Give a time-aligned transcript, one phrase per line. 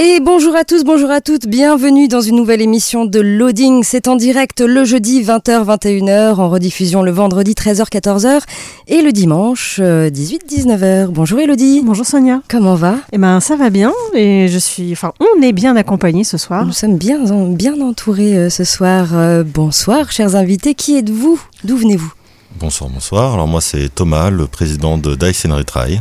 [0.00, 3.84] Et bonjour à tous, bonjour à toutes, bienvenue dans une nouvelle émission de Loading.
[3.84, 8.40] C'est en direct le jeudi 20h-21h, en rediffusion le vendredi 13h-14h
[8.88, 10.82] et le dimanche 18-19h.
[10.82, 11.82] Euh, bonjour Elodie.
[11.84, 12.42] Bonjour Sonia.
[12.48, 12.96] Comment va?
[13.12, 16.66] Eh ben ça va bien et je suis, enfin on est bien accompagnés ce soir.
[16.66, 17.20] Nous sommes bien,
[17.50, 19.10] bien entourés euh, ce soir.
[19.12, 21.40] Euh, bonsoir chers invités, qui êtes-vous?
[21.62, 22.12] D'où venez-vous?
[22.58, 23.34] Bonsoir, bonsoir.
[23.34, 26.00] Alors moi c'est Thomas, le président de Dice and Retry.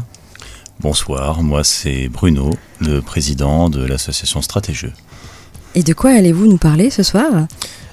[0.84, 2.50] Bonsoir, moi c'est Bruno,
[2.82, 4.92] le président de l'association Stratégeux.
[5.76, 7.48] Et de quoi allez-vous nous parler ce soir?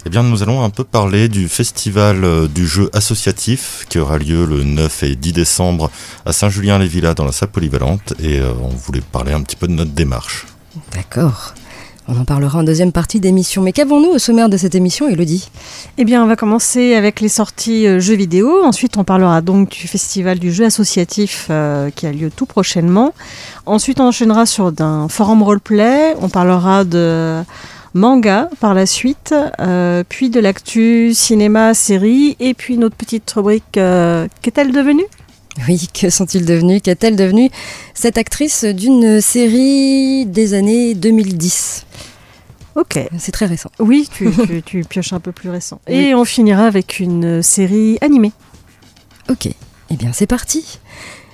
[0.04, 4.44] Eh bien nous allons un peu parler du festival du jeu associatif qui aura lieu
[4.44, 5.88] le 9 et 10 décembre
[6.26, 9.72] à Saint-Julien-les-Villas dans la salle polyvalente et euh, on voulait parler un petit peu de
[9.72, 10.46] notre démarche.
[10.92, 11.54] D'accord.
[12.12, 13.62] On en parlera en deuxième partie d'émission.
[13.62, 15.48] Mais qu'avons-nous au sommaire de cette émission, Elodie
[15.96, 18.64] Eh bien, on va commencer avec les sorties euh, jeux vidéo.
[18.64, 23.14] Ensuite, on parlera donc du festival du jeu associatif euh, qui a lieu tout prochainement.
[23.64, 26.16] Ensuite, on enchaînera sur un forum roleplay.
[26.20, 27.42] On parlera de
[27.94, 33.62] manga par la suite, euh, puis de l'actu cinéma, série, et puis notre petite rubrique
[33.72, 35.06] Qu'est-elle devenue?
[35.68, 37.50] Oui, que sont-ils devenus Qu'est-elle devenue
[37.94, 41.86] Cette actrice d'une série des années 2010.
[42.76, 42.98] Ok.
[43.18, 43.70] C'est très récent.
[43.78, 45.80] Oui, tu, tu, tu, pioches un peu plus récent.
[45.86, 46.14] Et oui.
[46.14, 48.32] on finira avec une série animée.
[49.28, 49.48] Ok.
[49.90, 50.78] Eh bien, c'est parti.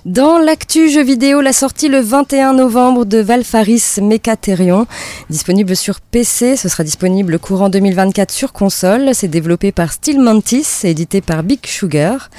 [0.06, 4.86] Dans l'actu jeu vidéo, la sortie le 21 novembre de Valfaris Mechatherion,
[5.30, 10.64] disponible sur PC, ce sera disponible courant 2024 sur console, c'est développé par Steel Mantis,
[10.84, 12.30] édité par Big Sugar.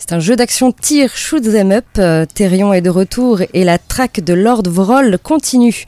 [0.00, 1.84] C'est un jeu d'action tir shoot them up.
[1.98, 5.84] Euh, Therion est de retour et la traque de Lord Vroll continue.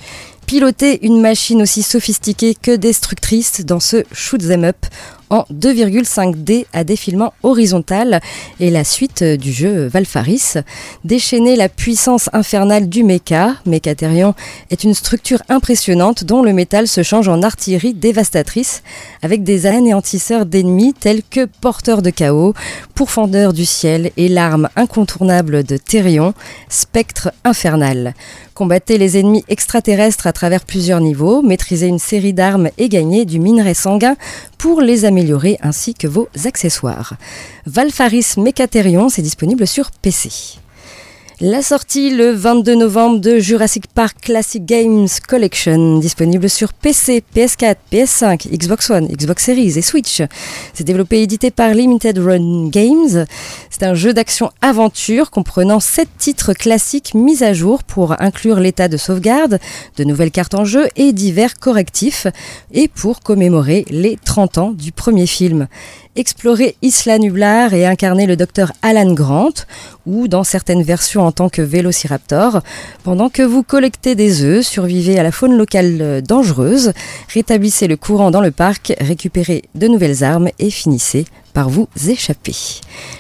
[0.47, 4.87] Piloter une machine aussi sophistiquée que destructrice dans ce shoot them up
[5.35, 8.21] en 2,5D à défilement horizontal
[8.61, 10.55] et la suite du jeu Valfaris.
[11.03, 13.57] Déchaîner la puissance infernale du mecha.
[13.67, 14.35] Mechatherion
[14.71, 18.85] est une structure impressionnante dont le métal se change en artillerie dévastatrice
[19.23, 22.55] avec des anéantisseurs d'ennemis tels que porteurs de chaos,
[22.95, 26.33] pourfendeurs du ciel et l'arme incontournable de Therion,
[26.69, 28.15] spectre infernal.
[28.55, 33.41] Combattez les ennemis extraterrestres à travers plusieurs niveaux, maîtrisez une série d'armes et gagnez du
[33.41, 34.15] minerai sanguin
[34.59, 37.15] pour les améliorer ainsi que vos accessoires.
[37.67, 40.61] Valfaris Mechatherion, c'est disponible sur PC.
[41.41, 47.75] La sortie le 22 novembre de Jurassic Park Classic Games Collection, disponible sur PC, PS4,
[47.91, 50.23] PS5, Xbox One, Xbox Series et Switch.
[50.75, 53.27] C'est développé et édité par Limited Run Games.
[53.69, 58.97] C'est un jeu d'action-aventure comprenant 7 titres classiques mis à jour pour inclure l'état de
[58.97, 59.59] sauvegarde,
[59.97, 62.29] de nouvelles cartes en jeu et divers correctifs,
[62.71, 65.67] et pour commémorer les 30 ans du premier film
[66.17, 69.53] explorer Isla Nublar et incarner le docteur Alan Grant,
[70.07, 72.63] ou dans certaines versions en tant que Vélociraptor,
[73.03, 76.93] pendant que vous collectez des œufs, survivez à la faune locale dangereuse,
[77.33, 82.55] rétablissez le courant dans le parc, récupérez de nouvelles armes et finissez par vous échapper.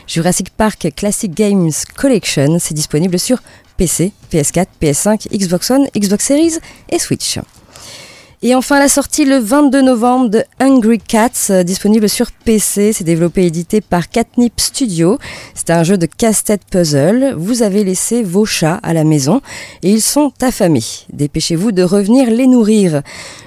[0.06, 3.42] Jurassic Park Classic Games Collection, c'est disponible sur
[3.76, 6.58] PC, PS4, PS5, Xbox One, Xbox Series
[6.90, 7.38] et Switch.
[8.46, 12.92] Et enfin la sortie le 22 novembre de Hungry Cats, euh, disponible sur PC.
[12.92, 15.18] C'est développé et édité par Catnip Studio.
[15.54, 17.32] C'est un jeu de casse-tête puzzle.
[17.38, 19.40] Vous avez laissé vos chats à la maison
[19.82, 20.84] et ils sont affamés.
[21.10, 23.00] Dépêchez-vous de revenir les nourrir.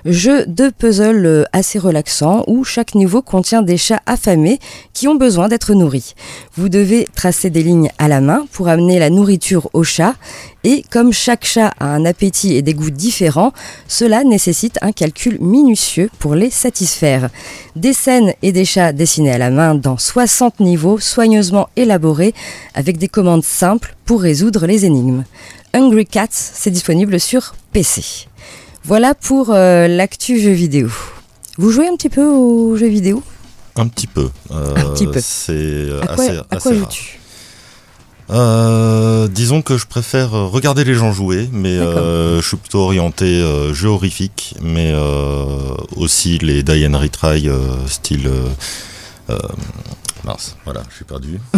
[0.03, 4.57] Jeu de puzzle assez relaxant où chaque niveau contient des chats affamés
[4.93, 6.15] qui ont besoin d'être nourris.
[6.55, 10.15] Vous devez tracer des lignes à la main pour amener la nourriture aux chats
[10.67, 13.53] et comme chaque chat a un appétit et des goûts différents,
[13.87, 17.29] cela nécessite un calcul minutieux pour les satisfaire.
[17.77, 22.33] Des scènes et des chats dessinés à la main dans 60 niveaux soigneusement élaborés
[22.73, 25.23] avec des commandes simples pour résoudre les énigmes.
[25.73, 28.27] Hungry Cats, c'est disponible sur PC.
[28.83, 30.89] Voilà pour euh, l'actu jeu vidéo.
[31.57, 33.23] Vous jouez un petit peu aux jeux vidéo?
[33.77, 34.29] Un petit peu.
[34.51, 35.21] Euh, un petit peu.
[35.23, 37.16] C'est à quoi, assez, à quoi joues-tu?
[38.29, 43.25] Euh, disons que je préfère regarder les gens jouer, mais euh, je suis plutôt orienté
[43.41, 45.45] euh, jeu horrifique, mais euh,
[45.95, 47.57] aussi les die and retry euh,
[47.87, 48.29] style.
[49.29, 49.37] euh,
[50.25, 51.39] mince, voilà, je suis perdu.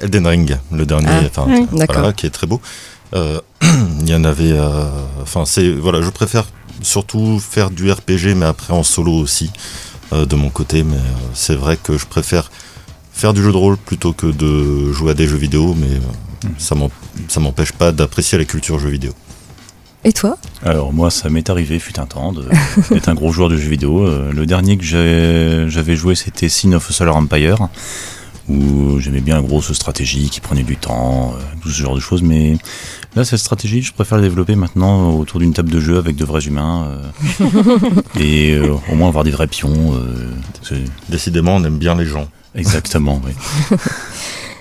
[0.00, 1.66] Euh, Elden Ring, le dernier, Ah, oui.
[1.88, 2.60] voilà, qui est très beau.
[3.14, 3.40] Euh,
[4.00, 4.90] Il y en avait, euh,
[5.22, 6.44] enfin, c'est voilà, je préfère
[6.82, 9.50] surtout faire du RPG, mais après en solo aussi
[10.12, 10.82] euh, de mon côté.
[10.82, 11.00] Mais euh,
[11.32, 12.50] c'est vrai que je préfère
[13.14, 16.48] faire du jeu de rôle plutôt que de jouer à des jeux vidéo, mais euh,
[16.58, 16.90] ça m'en-
[17.28, 19.12] ça m'empêche pas d'apprécier la culture jeux vidéo.
[20.06, 20.36] Et toi?
[20.62, 22.34] Alors moi, ça m'est arrivé, fut un temps,
[22.90, 24.04] d'être un gros joueur de jeux vidéo.
[24.06, 27.68] Euh, le dernier que j'avais joué, c'était Sin of a Solar Empire,
[28.50, 32.00] où j'aimais bien la grosse stratégie qui prenait du temps, euh, tout ce genre de
[32.00, 32.20] choses.
[32.22, 32.58] Mais
[33.16, 36.24] là, cette stratégie, je préfère la développer maintenant autour d'une table de jeu avec de
[36.26, 36.86] vrais humains,
[37.40, 37.46] euh,
[38.20, 39.94] et euh, au moins avoir des vrais pions.
[39.94, 40.76] euh,
[41.08, 42.28] Décidément, on aime bien les gens.
[42.54, 43.32] Exactement, oui.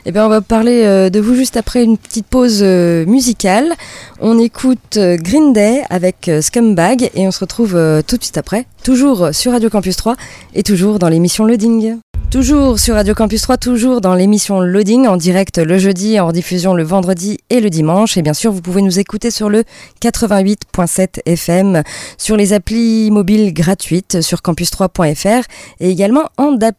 [0.06, 3.72] Eh bien, on va parler euh, de vous juste après une petite pause euh, musicale.
[4.20, 7.72] On écoute euh, Green Day avec Scumbag et on se retrouve
[8.06, 10.18] tout de suite après, toujours sur Radio Campus 3
[10.56, 12.00] et toujours dans l'émission Loading.
[12.34, 16.74] Toujours sur Radio Campus 3, toujours dans l'émission Loading, en direct le jeudi, en diffusion
[16.74, 18.18] le vendredi et le dimanche.
[18.18, 19.64] Et bien sûr, vous pouvez nous écouter sur le
[20.02, 21.84] 88.7 FM,
[22.18, 25.44] sur les applis mobiles gratuites, sur campus3.fr
[25.80, 26.74] et également en DAB+.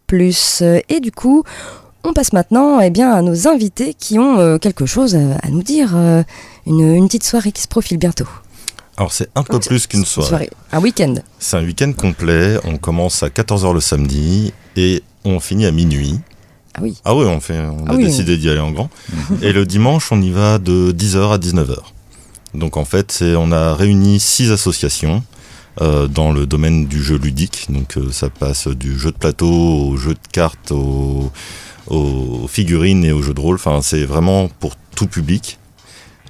[0.88, 1.44] Et du coup,
[2.02, 5.62] on passe maintenant eh bien, à nos invités qui ont euh, quelque chose à, nous
[5.62, 5.92] dire.
[5.94, 6.24] euh,
[6.66, 8.26] une, une petite soirée qui se profile bientôt.
[8.96, 10.50] Alors c'est un peu plus qu'une Une soirée.
[10.72, 11.14] Un week-end.
[11.38, 12.58] C'est un week-end complet.
[12.64, 16.18] On commence à 14h le samedi et on finit à minuit.
[16.76, 16.96] Ah oui.
[17.04, 18.04] Ah oui, on, fait, on Ah a oui.
[18.04, 18.90] décidé d'y aller en grand.
[19.42, 21.76] et le dimanche, on y va de 10h à 19h.
[22.54, 25.22] Donc en fait, c'est, on a réuni six associations
[25.80, 27.66] euh, dans le domaine du jeu ludique.
[27.68, 31.30] Donc euh, ça passe du jeu de plateau au jeu de cartes, au-
[31.88, 33.56] aux figurines et aux jeux de rôle.
[33.56, 35.58] Enfin, c'est vraiment pour tout public.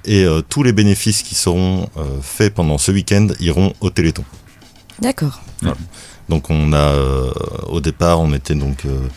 [0.05, 1.89] Et euh, tous les bénéfices qui seront
[2.21, 4.23] faits pendant ce week-end iront au Téléthon.
[5.01, 5.41] D'accord.
[6.29, 7.31] Donc on a euh,
[7.67, 9.07] au départ on était donc euh,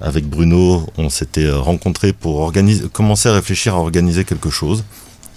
[0.00, 4.84] avec Bruno, on s'était euh, rencontrés pour organiser, commencer à réfléchir à organiser quelque chose.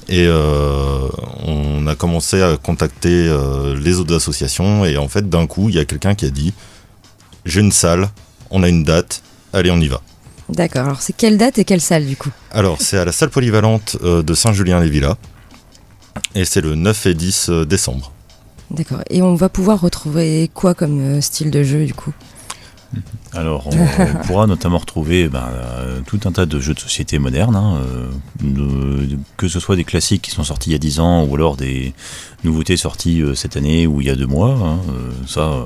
[0.07, 1.07] Et euh,
[1.45, 3.27] on a commencé à contacter
[3.75, 6.53] les autres associations et en fait d'un coup il y a quelqu'un qui a dit
[7.43, 8.09] j'ai une salle,
[8.51, 10.01] on a une date, allez on y va.
[10.47, 10.85] D'accord.
[10.85, 12.29] Alors, c'est quelle date et quelle salle du coup?
[12.51, 15.15] Alors c'est à la salle polyvalente de Saint-Julien-les-Villas
[16.35, 18.11] et c'est le 9 et 10 décembre.
[18.71, 19.01] D'accord.
[19.09, 22.13] Et on va pouvoir retrouver quoi comme euh, style de jeu du coup?
[23.33, 27.55] Alors, on, pourra notamment retrouver ben, euh, tout un tas de jeux de société modernes,
[27.55, 28.07] hein, euh,
[28.41, 31.35] de- que ce soit des classiques qui sont sortis il y a 10 ans ou
[31.35, 31.93] alors des
[32.43, 34.51] nouveautés sorties euh, cette année ou il y a deux mois.
[34.51, 34.77] hein,
[35.27, 35.63] ça, euh,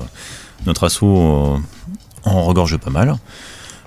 [0.66, 1.58] notre assaut euh,
[2.24, 3.16] en regorge pas mal.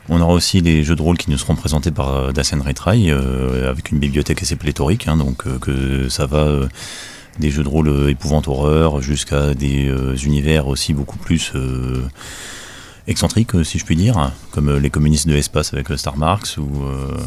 [0.09, 3.91] On aura aussi les jeux de rôle qui nous seront présentés par Dacian Retry avec
[3.91, 6.45] une bibliothèque assez pléthorique, hein, donc que ça va
[7.39, 12.03] des jeux de rôle euh, épouvante horreur jusqu'à des euh, univers aussi beaucoup plus euh,
[13.07, 16.57] excentriques, si je puis dire, comme euh, les communistes de l'espace avec euh, Star Marks
[16.57, 17.17] ou, euh,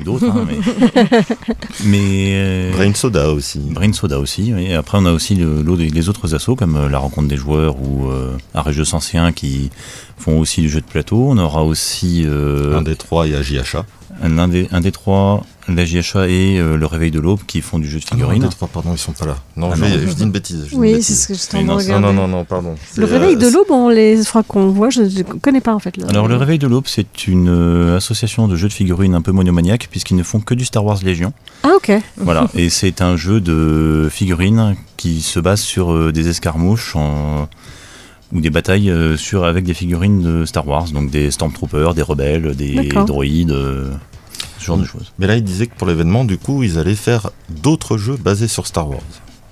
[0.00, 0.26] ou d'autres.
[0.28, 0.58] hein, mais
[1.84, 3.58] mais, euh, Brain Soda aussi.
[3.60, 4.52] Brain Soda aussi.
[4.54, 4.66] oui.
[4.66, 7.80] Et après, on a aussi le, les autres assos comme euh, la rencontre des joueurs
[7.80, 9.70] ou euh, Arrêt Jeux Anciens qui
[10.18, 11.26] font aussi du jeu de plateau.
[11.30, 13.84] On aura aussi euh, Un des trois, il y a JHA.
[14.22, 17.60] un, un des, un des trois, la JHA et euh, le Réveil de l'Aube qui
[17.60, 18.42] font du jeu de Ah non, figurines.
[18.42, 19.36] des trois, pardon, ils sont pas là.
[19.56, 19.88] Non, Ah je, non.
[19.88, 20.64] vais- je dis une bêtise.
[20.64, 22.38] je dis Oui, c'est ce que j'étais en Oui, train de non, Non, non, non,
[22.38, 22.74] non, pardon.
[22.96, 25.78] Le réveil euh, de l'aube, on les fera qu'on voit, je ne connais pas en
[25.78, 25.96] fait.
[25.96, 26.06] là.
[26.08, 29.32] Alors le Réveil de l'Aube, c'est une euh, association de jeux de figurines un peu
[29.32, 31.32] monomaniaque puisqu'ils ne font que du Star Wars Légion.
[31.62, 31.92] Ah ok.
[32.16, 37.48] Voilà, et c'est un jeu de figurines qui se base sur euh, des escarmouches en-
[38.32, 42.54] ou des batailles sur, avec des figurines de Star Wars, donc des Stormtroopers, des rebelles,
[42.54, 42.74] des
[43.06, 43.90] droïdes, euh,
[44.58, 45.12] ce genre de choses.
[45.18, 48.48] Mais là, ils disaient que pour l'événement, du coup, ils allaient faire d'autres jeux basés
[48.48, 49.00] sur Star Wars.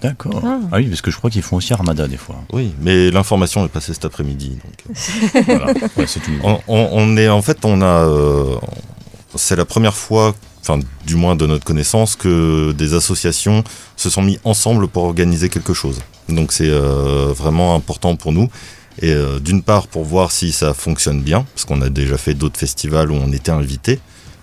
[0.03, 0.43] D'accord.
[0.45, 0.59] Ah.
[0.73, 0.77] Ah.
[0.77, 2.37] oui, parce que je crois qu'ils font aussi Armada des fois.
[2.53, 4.59] Oui, mais l'information est passée cet après-midi.
[4.63, 4.97] donc,
[5.37, 6.39] euh, voilà, Ouais, c'est une...
[6.43, 7.85] on, on- on est, en fait, on a.
[7.85, 8.57] euh,
[9.35, 13.65] c'est la première fois, enfin, du moins de notre connaissance, que des associations
[13.97, 16.01] se sont mis ensemble pour organiser quelque chose.
[16.29, 18.49] Donc, c'est euh, vraiment important pour nous.
[19.01, 22.35] Et euh, d'une part, pour voir si ça fonctionne bien, parce qu'on a déjà fait
[22.35, 23.99] d'autres festivals où on était invités,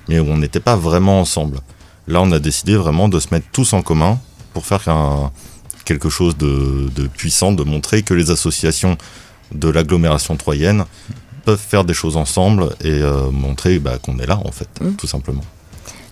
[0.07, 1.59] mais où on n'était pas vraiment ensemble.
[2.07, 4.19] Là, on a décidé vraiment de se mettre tous en commun
[4.53, 5.31] pour faire un-
[5.85, 8.97] quelque chose de, de puissant, de montrer que les associations
[9.53, 10.85] de l'agglomération troyenne
[11.45, 14.93] peuvent faire des choses ensemble et euh, montrer bah, qu'on est là, en fait, Mm.
[14.95, 15.43] tout simplement.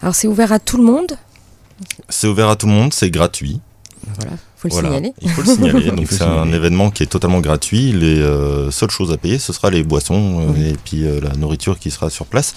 [0.02, 1.14] Alors, c'est ouvert à tout le monde?
[2.10, 3.60] C'est ouvert à tout le monde, c'est gratuit.
[4.20, 5.14] Voilà, faut le Voilà, signaler.
[5.22, 5.92] Il faut le signaler.
[5.96, 7.92] Donc c'est un événement qui est totalement gratuit.
[7.94, 10.66] Les euh, seules choses à payer, ce sera les boissons euh, Mhm.
[10.66, 12.56] et puis euh, la nourriture qui sera sur place.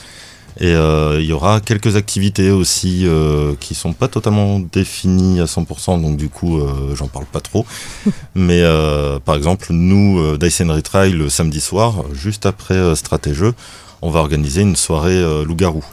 [0.61, 5.47] Et euh, il y aura quelques activités aussi euh, qui sont pas totalement définies à
[5.47, 7.67] 100%, donc du coup, euh, j'en parle pas trop.
[8.35, 13.55] Mais euh, par exemple, nous, Dyson Retry, le samedi soir, juste après Stratégeux,
[14.03, 15.85] on va organiser une soirée loup-garou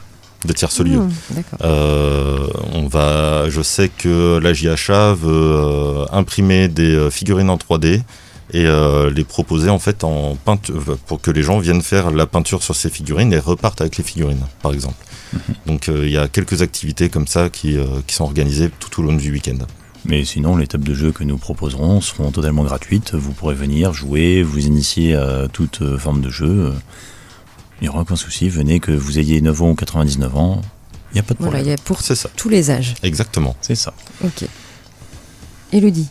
[0.45, 0.99] de tierce-lieu.
[0.99, 1.59] Mmh, d'accord.
[1.63, 8.01] Euh, on va, je sais que la JHA veut imprimer des figurines en 3D
[8.53, 12.25] et euh, les proposer en fait en peinture pour que les gens viennent faire la
[12.25, 14.95] peinture sur ces figurines et repartent avec les figurines, par exemple.
[15.65, 18.99] Donc euh, il y a quelques activités comme ça qui, euh, qui sont organisées tout
[18.99, 19.57] au long du week-end.
[20.03, 23.13] Mais sinon, les tables de jeu que nous proposerons seront totalement gratuites.
[23.13, 26.73] Vous pourrez venir jouer, vous initier à toute euh, forme de jeu.
[27.79, 28.49] Il n'y aura aucun souci.
[28.49, 30.61] Venez, que vous ayez 9 ans ou 99 ans.
[31.11, 31.65] Il n'y a pas de Voilà, problème.
[31.65, 32.15] il y a pour ça.
[32.35, 32.95] tous les âges.
[33.03, 33.55] Exactement.
[33.61, 33.93] C'est ça.
[34.23, 34.45] Ok.
[35.71, 36.07] Elodie.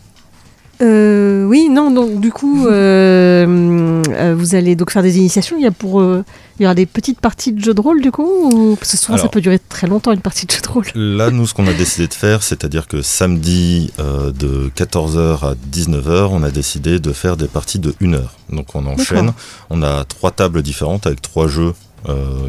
[0.82, 5.56] Euh, oui, non, donc du coup, euh, euh, vous allez donc faire des initiations.
[5.58, 6.24] Il y a pour, euh,
[6.58, 8.96] il y aura des petites parties de jeux de rôle du coup, ou parce que
[8.96, 10.86] souvent ça peut durer très longtemps une partie de jeu de rôle.
[10.94, 16.28] Là, nous, ce qu'on a décidé de faire, c'est-à-dire que samedi de 14h à 19h,
[16.30, 18.36] on a décidé de faire des parties de 1 heure.
[18.50, 19.32] Donc on enchaîne,
[19.68, 21.74] on a trois tables différentes avec trois jeux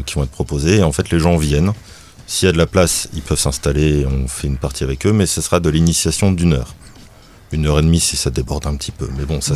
[0.06, 0.78] qui vont être proposés.
[0.78, 1.72] Et en fait, les gens viennent.
[2.26, 5.12] S'il y a de la place, ils peuvent s'installer on fait une partie avec eux,
[5.12, 6.74] mais ce sera de l'initiation d'une heure.
[7.52, 9.08] Une heure et demie si ça déborde un petit peu.
[9.18, 9.54] Mais bon, ça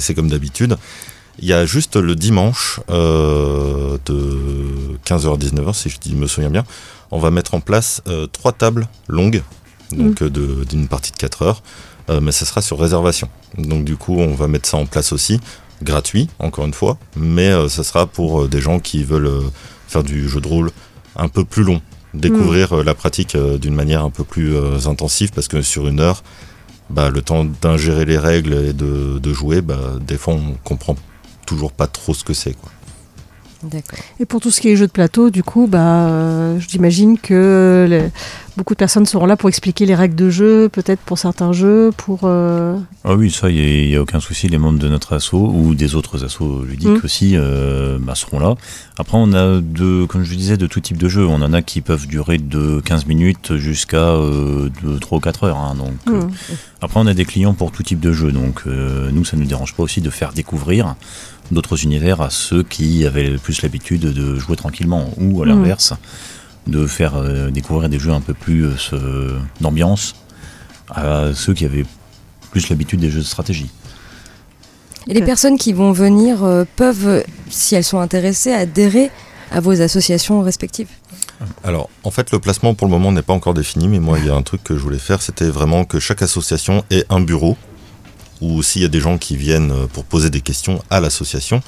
[0.00, 0.76] c'est comme d'habitude.
[1.38, 6.50] Il y a juste le dimanche euh, de 15h à 19h, si je me souviens
[6.50, 6.64] bien,
[7.10, 9.42] on va mettre en place euh, trois tables longues,
[9.92, 11.62] donc euh, de- d'une partie de 4 heures,
[12.10, 13.28] euh, mais ça sera sur réservation.
[13.56, 15.40] Donc du coup, on va mettre ça en place aussi,
[15.82, 19.40] gratuit, encore une fois, mais euh, ça sera pour euh, des gens qui veulent euh,
[19.88, 20.70] faire du jeu de rôle
[21.16, 21.80] un peu plus long,
[22.12, 25.88] découvrir euh, la pratique euh, d'une manière un peu plus euh, intensive, parce que sur
[25.88, 26.22] une heure,
[26.92, 30.96] bah, le temps d'ingérer les règles et de, de jouer, bah, des fois on comprend
[31.46, 32.52] toujours pas trop ce que c'est.
[32.54, 32.70] quoi.
[33.64, 33.98] D'accord.
[34.18, 37.86] Et pour tout ce qui est jeux de plateau, du coup, bah, euh, j'imagine que
[37.88, 38.10] les-
[38.56, 41.90] beaucoup de personnes seront là pour expliquer les règles de jeu, peut-être pour certains jeux,
[41.96, 42.20] pour.
[42.24, 44.48] euh, Ah oui, ça, il n'y a, aucun souci.
[44.48, 47.00] Les membres de notre asso ou des autres assos ludiques Mm.
[47.04, 48.54] aussi euh, bah, seront là.
[48.98, 51.26] Après, on a, de, comme je disais, de tout type de jeux.
[51.26, 55.44] On en a qui peuvent durer de 15 minutes jusqu'à euh, de 3 ou 4
[55.44, 55.56] heures.
[55.58, 55.74] hein.
[55.76, 56.30] donc, euh, hmm.
[56.82, 58.32] Après, on a des clients pour tout type de jeu.
[58.32, 60.94] Donc, euh, nous, ça ne nous dérange pas aussi de faire découvrir
[61.50, 65.10] d'autres univers à ceux qui avaient plus l'habitude de jouer tranquillement.
[65.18, 65.48] Ou à Mm.
[65.48, 65.92] l'inverse,
[66.66, 70.14] de faire euh, découvrir des jeux un peu plus euh, ce- d'ambiance
[70.88, 71.86] à ceux qui avaient
[72.50, 73.70] plus l'habitude des jeux de stratégie.
[75.08, 79.10] Et les personnes qui vont venir euh, peuvent, si elles sont intéressées, adhérer
[79.50, 80.88] à vos associations respectives?
[81.64, 84.26] Alors, en fait, le placement pour le moment n'est pas encore défini, mais moi, il
[84.26, 87.20] y a un truc que je voulais faire, c'était vraiment que chaque association ait un
[87.20, 87.56] bureau,
[88.40, 91.62] ou s'il y a des gens qui viennent pour poser des questions à l'association,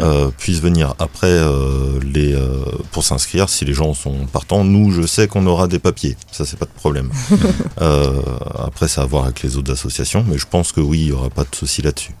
[0.00, 3.48] euh, puissent venir après euh, les, euh, pour s'inscrire.
[3.48, 6.66] Si les gens sont partants, nous, je sais qu'on aura des papiers, ça, c'est pas
[6.66, 7.10] de problème.
[7.80, 8.22] Euh,
[8.58, 11.08] après, ça a à voir avec les autres associations, mais je pense que oui, il
[11.08, 12.12] y aura pas de souci là-dessus.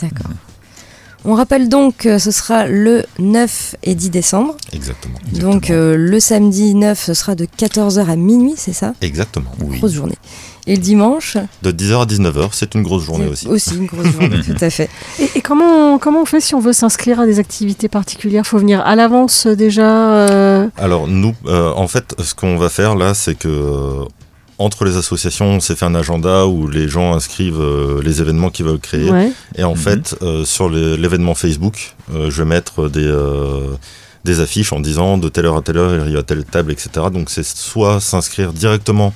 [0.00, 0.30] D'accord.
[1.24, 4.56] On rappelle donc que ce sera le 9 et 10 décembre.
[4.72, 5.18] Exactement.
[5.32, 8.94] Donc euh, le samedi 9, ce sera de 14h à minuit, c'est ça?
[9.00, 9.52] Exactement.
[9.60, 9.78] Oui.
[9.78, 10.18] Grosse journée.
[10.66, 13.48] Et le dimanche De 10h à 19h, c'est une grosse journée aussi.
[13.48, 14.88] Aussi une grosse journée, tout à fait.
[15.18, 18.46] Et, et comment, comment on fait si on veut s'inscrire à des activités particulières?
[18.46, 22.68] Faut venir à l'avance euh, déjà euh, Alors nous, euh, en fait, ce qu'on va
[22.68, 24.04] faire là, c'est que euh,
[24.58, 28.50] entre les associations, on s'est fait un agenda où les gens inscrivent euh, les événements
[28.50, 29.10] qu'ils veulent créer.
[29.10, 29.32] ouais.
[29.56, 29.76] Et en Mhm.
[29.76, 33.74] fait, euh, sur l'événement Facebook, euh, je vais mettre des, euh,
[34.24, 36.70] des affiches en disant de telle heure à telle heure, il y a telle table,
[36.70, 36.90] etc.
[37.12, 39.12] Donc c'est soit s'inscrire directement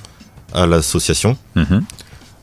[0.53, 1.83] à l'association, Mhm.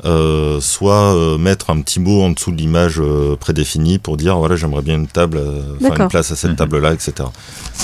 [0.05, 4.37] euh, soit euh, mettre un petit mot en dessous de l'image euh, prédéfinie pour dire
[4.37, 6.01] voilà j'aimerais bien une table, euh, D'accord.
[6.01, 6.55] une place à cette Mhm.
[6.57, 7.13] table là, etc.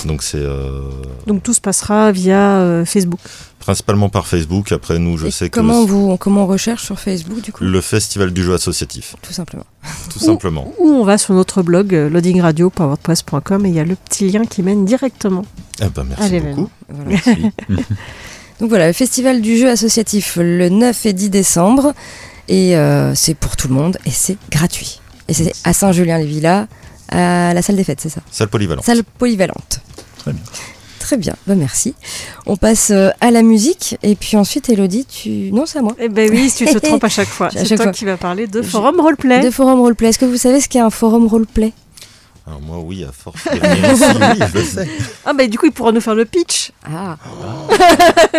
[0.06, 0.82] Donc c'est euh,
[1.28, 3.20] Donc tout se passera via euh, Facebook.
[3.60, 4.72] principalement par Facebook.
[4.74, 7.64] Après nous, je Et sais que comment, vous, comment on recherche sur Facebook du coup?
[7.64, 9.66] Le festival du jeu associatif, Tout simplement.
[10.12, 10.74] tout simplement.
[10.80, 14.62] Ou on va sur notre blog loadingradio.wordpress.com et il y a le petit lien qui
[14.64, 15.46] mène directement
[15.82, 16.56] Eh ben merci l'événement.
[16.64, 16.72] beaucoup.
[16.90, 17.10] Voilà.
[17.12, 17.52] Merci.
[18.60, 21.94] Donc voilà, le festival du jeu associatif le 9 et 10 décembre.
[22.48, 25.02] Et euh, c'est pour tout le monde et c'est gratuit.
[25.28, 26.68] Et c'est à Saint-Julien-les-Villas,
[27.10, 28.22] à la salle des fêtes, c'est ça?
[28.32, 28.84] Salle polyvalente.
[28.84, 29.82] Salle polyvalente.
[30.18, 30.42] Très bien.
[31.00, 31.96] Très bien, bah merci.
[32.46, 35.52] On passe euh, à la musique et puis ensuite Elodie, tu...
[35.52, 35.96] Non, c'est à moi.
[36.00, 37.50] Eh ben oui, si tu te trompes à chaque fois.
[37.52, 37.92] C'est toi fois.
[37.94, 39.40] qui vas parler de forum roleplay.
[39.42, 40.10] De forum roleplay.
[40.10, 41.74] Est-ce que vous savez ce qu'est un forum roleplay?
[42.50, 44.88] Alors moi, oui, à force de venir ici, oui, je le sais.
[45.24, 46.72] Ah bah du coup, il pourra nous faire le pitch.
[46.84, 47.16] Ah.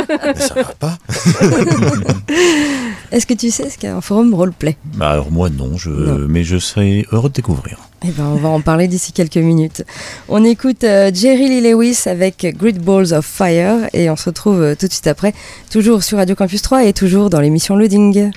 [0.08, 0.98] Mais ça va pas.
[3.12, 4.76] Est-ce que tu sais ce qu'est un forum roleplay?
[4.96, 5.90] Bah alors moi non, je...
[5.90, 6.26] Non.
[6.28, 7.78] mais je serais heureux de découvrir.
[8.04, 9.84] Eh ben, on va en parler d'ici quelques minutes.
[10.28, 14.60] On écoute euh, Jerry Lee Lewis avec Great Balls of Fire et on se retrouve
[14.60, 15.34] euh, tout de suite après,
[15.70, 18.32] toujours sur Radio Campus 3 et toujours dans l'émission Loading.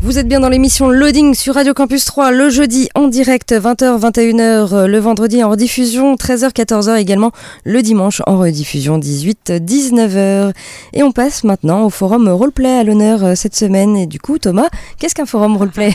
[0.00, 3.98] Vous êtes bien dans l'émission Loading sur Radio Campus 3 le jeudi en direct 20h
[3.98, 7.32] 21h euh, le vendredi en rediffusion 13h 14h également
[7.64, 10.52] le dimanche en rediffusion 18 19h
[10.92, 14.38] et on passe maintenant au forum roleplay à l'honneur euh, cette semaine et du coup
[14.38, 15.94] Thomas qu'est-ce qu'un forum roleplay?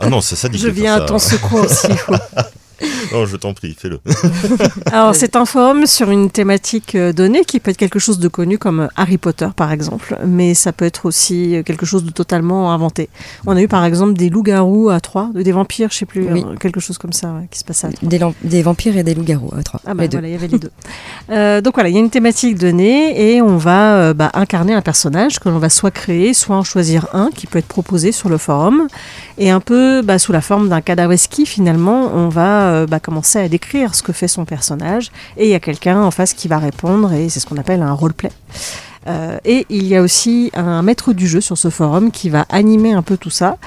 [0.00, 0.48] Ah non, c'est ça.
[0.50, 1.88] Je viens à ton secours aussi.
[3.12, 4.00] non, je t'en prie, fais-le.
[4.92, 8.28] Alors, c'est un forum sur une thématique euh, donnée qui peut être quelque chose de
[8.28, 12.04] connu comme euh, Harry Potter, par exemple, mais ça peut être aussi euh, quelque chose
[12.04, 13.08] de totalement inventé.
[13.46, 16.44] On a eu, par exemple, des loups-garous à Troyes, des vampires, je sais plus, Oui.
[16.60, 18.32] quelque chose comme ça ouais, qui se passait à Troyes.
[18.42, 20.18] des, vampires et des loups-garous à trois Ah bah les deux.
[20.18, 20.70] voilà, il y avait les deux.
[21.30, 24.74] Euh, donc voilà, il y a une thématique donnée et on va euh, bah, incarner
[24.74, 28.12] un personnage que l'on va soit créer, soit en choisir un qui peut être proposé
[28.12, 28.88] sur le forum.
[29.38, 33.38] Et un peu bah, sous la forme d'un cadavreski, finalement, on va euh, bah, commencer
[33.38, 36.48] à décrire ce que fait son personnage et il y a quelqu'un en face qui
[36.48, 38.30] va répondre et c'est ce qu'on appelle un roleplay.
[39.06, 42.46] Euh, et il y a aussi un maître du jeu sur ce forum qui va
[42.48, 43.58] animer un peu tout ça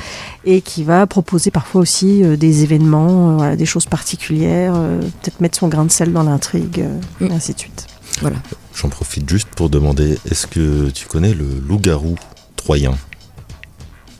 [0.45, 5.01] et qui va proposer parfois aussi euh, des événements, euh, voilà, des choses particulières, euh,
[5.01, 7.85] peut-être mettre son grain de sel dans l'intrigue, euh, et ainsi de suite.
[8.21, 8.37] Voilà.
[8.73, 12.15] J'en profite juste pour demander est-ce que tu connais le loup-garou
[12.55, 12.95] troyen?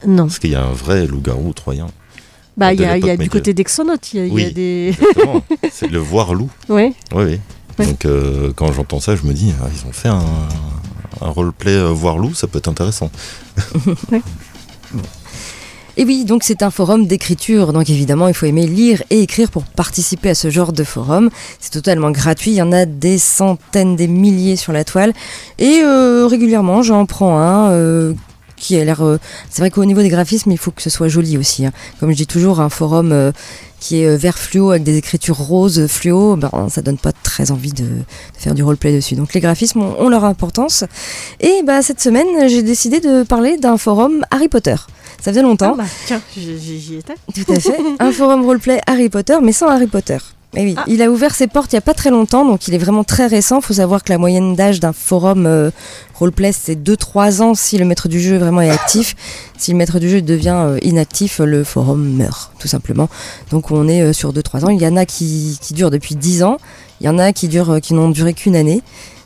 [0.06, 0.28] Non.
[0.28, 1.88] Parce qu'il y a un vrai loup-garou troyen?
[2.58, 4.96] Bah, il y a, y du côté d'Exonote, il y a, y des.
[5.72, 6.50] C'est le voir loup.
[6.70, 6.96] Oui.
[7.14, 7.40] Oui, oui.
[7.78, 7.86] Ouais.
[7.86, 10.24] Donc euh, quand j'entends ça, je me dis, ah, ils ont fait un,
[11.22, 13.12] un roleplay euh, voir loup, ça peut être intéressant.
[16.00, 19.50] Et oui, donc c'est un forum d'écriture, donc évidemment il faut aimer lire et écrire
[19.50, 21.32] pour participer à ce genre de forum.
[21.60, 25.12] C'est totalement gratuit, il y en a des centaines, des milliers sur la toile.
[25.58, 28.14] Et euh, régulièrement j'en prends un euh,
[28.58, 29.02] qui a l'air...
[29.04, 29.18] euh,
[29.50, 31.66] c'est vrai qu'au niveau des graphismes, il faut que ce soit joli aussi.
[31.66, 31.72] hein.
[32.00, 33.32] Comme je dis toujours, un forum euh,
[33.80, 37.52] qui est euh, vert fluo avec des écritures roses fluo, ben, ça donne pas très
[37.52, 38.04] envie de, de
[38.38, 39.16] faire du roleplay dessus.
[39.16, 40.84] Donc les graphismes ont, ont leur importance.
[41.40, 44.76] Et bah, cette semaine, j'ai décidé de parler d'un forum Harry Potter.
[45.22, 45.74] Ça faisait longtemps.
[45.74, 47.16] Ah bah, tiens, j'y étais.
[47.34, 47.78] Tout à fait.
[48.00, 50.18] Un forum roleplay Harry Potter, mais sans Harry Potter.
[50.56, 50.86] Et oui, Ah.
[50.88, 53.04] il a ouvert ses portes il n'y a pas très longtemps, donc il est vraiment
[53.04, 53.58] très récent.
[53.60, 55.72] Il faut savoir que la moyenne d'âge d'un forum euh,
[56.16, 59.16] roleplay, c'est 2-3 ans si le maître du jeu vraiment est actif.
[59.58, 63.10] Si le maître du jeu devient euh, inactif, le forum meurt, tout simplement.
[63.50, 64.70] Donc on est euh, sur 2-3 ans.
[64.70, 66.58] Il y en a qui, qui durent depuis 10 ans,
[67.02, 68.82] il y en a qui, durent, qui n'ont duré qu'une année.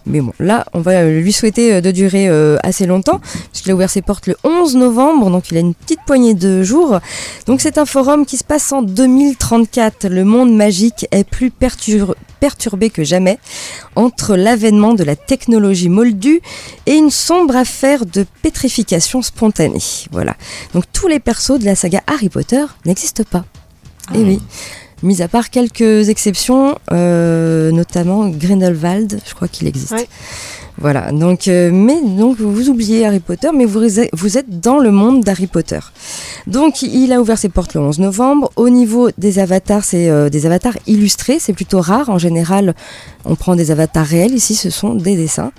[0.05, 3.19] Mais bon, là, on va euh, lui souhaiter euh, de durer euh, assez longtemps,
[3.51, 6.63] puisqu'il a ouvert ses portes le 11 novembre, donc il a une petite poignée de
[6.63, 6.99] jours.
[7.45, 10.07] Donc c'est un forum qui se passe en 2034.
[10.07, 13.37] Le monde magique est plus pertur- perturbé que jamais
[13.95, 16.41] entre l'avènement de la technologie moldue
[16.87, 19.83] et une sombre affaire de pétrification spontanée.
[20.11, 20.35] Voilà.
[20.73, 23.45] Donc tous les persos de la saga Harry Potter n'existent pas.
[24.15, 24.41] Et oui.
[25.03, 29.91] Mis à part quelques exceptions, euh, notamment Grindelwald, je crois qu'il existe.
[29.91, 30.07] Ouais.
[30.77, 35.23] Voilà, donc, euh, mais donc vous oubliez Harry Potter, mais vous, êtes dans le monde
[35.23, 35.79] d'Harry Potter.
[36.47, 38.51] Donc il a ouvert ses portes le 11 novembre.
[38.55, 42.09] Au niveau des avatars, c'est euh, des avatars illustrés, c'est plutôt rare.
[42.09, 42.73] En général,
[43.25, 44.33] on prend des avatars réels.
[44.33, 45.51] Ici, ce sont des dessins.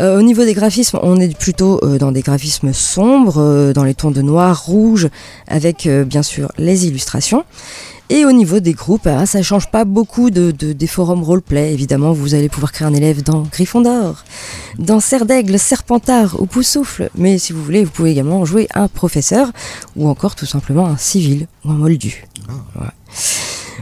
[0.00, 3.84] Euh, au niveau des graphismes, on est plutôt euh, dans des graphismes sombres, euh, dans
[3.84, 5.08] les tons de noir, rouge,
[5.48, 7.44] avec euh, bien sûr les illustrations.
[8.12, 11.72] Et au niveau des groupes, hein, ça change pas beaucoup de, de- des forums roleplay.
[11.72, 14.24] Évidemment, vous allez pouvoir créer un élève dans Gryffondor,
[14.78, 17.08] dans Serre d'Aigle, Serpentard ou Poussoufle.
[17.14, 19.50] Mais si vous voulez, vous pouvez également jouer un professeur
[19.94, 22.24] ou encore tout simplement un civil ou un moldu.
[22.74, 22.88] Ouais.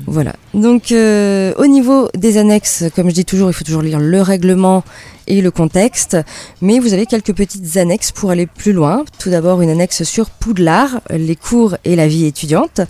[0.06, 0.34] Voilà.
[0.54, 4.22] Donc, euh, au niveau des annexes, comme je dis toujours, il faut toujours lire le
[4.22, 4.84] règlement
[5.28, 6.16] et le contexte.
[6.60, 9.04] Mais vous avez quelques petites annexes pour aller plus loin.
[9.20, 12.80] Tout d'abord, une annexe sur Poudlard, les cours et la vie étudiante.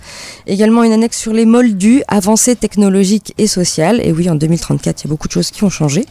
[0.47, 4.01] Également, une annexe sur les moldus, avancées technologiques et sociales.
[4.03, 6.05] Et oui, en 2034, il y a beaucoup de choses qui ont changé.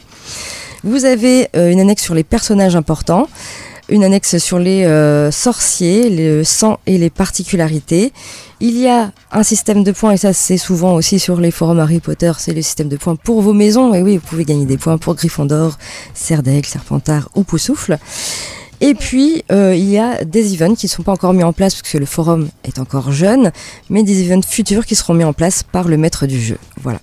[0.83, 3.27] Vous avez euh, une annexe sur les personnages importants
[3.89, 8.13] une annexe sur les euh, sorciers, le sang et les particularités.
[8.59, 11.79] Il y a un système de points, et ça c'est souvent aussi sur les forums
[11.79, 13.93] Harry Potter, c'est le système de points pour vos maisons.
[13.93, 15.77] Et oui, vous pouvez gagner des points pour Gryffondor,
[16.13, 17.97] Serre d'Aigle, Serpentard ou Poussoufle.
[18.81, 21.51] Et puis, euh, il y a des events qui ne sont pas encore mis en
[21.51, 23.51] place parce que le forum est encore jeune,
[23.89, 26.57] mais des events futurs qui seront mis en place par le maître du jeu.
[26.81, 26.99] Voilà.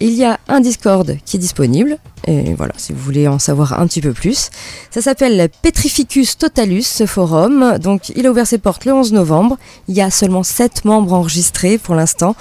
[0.00, 3.80] Il y a un Discord qui est disponible, et voilà, si vous voulez en savoir
[3.80, 4.50] un petit peu plus.
[4.90, 7.78] Ça s'appelle Petrificus Totalus, ce forum.
[7.78, 9.58] Donc, il a ouvert ses portes le 11 novembre.
[9.88, 12.34] Il y a seulement 7 membres enregistrés pour l'instant.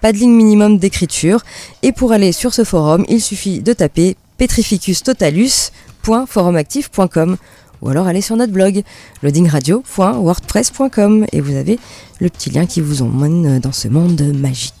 [0.00, 1.42] pas de ligne minimum d'écriture.
[1.82, 7.36] Et pour aller sur ce forum, il suffit de taper petrificustotalus.forumactif.com
[7.82, 8.82] ou alors aller sur notre blog
[9.22, 11.78] loadingradio.wordpress.com et vous avez
[12.20, 14.74] le petit lien qui vous emmène dans ce monde magique.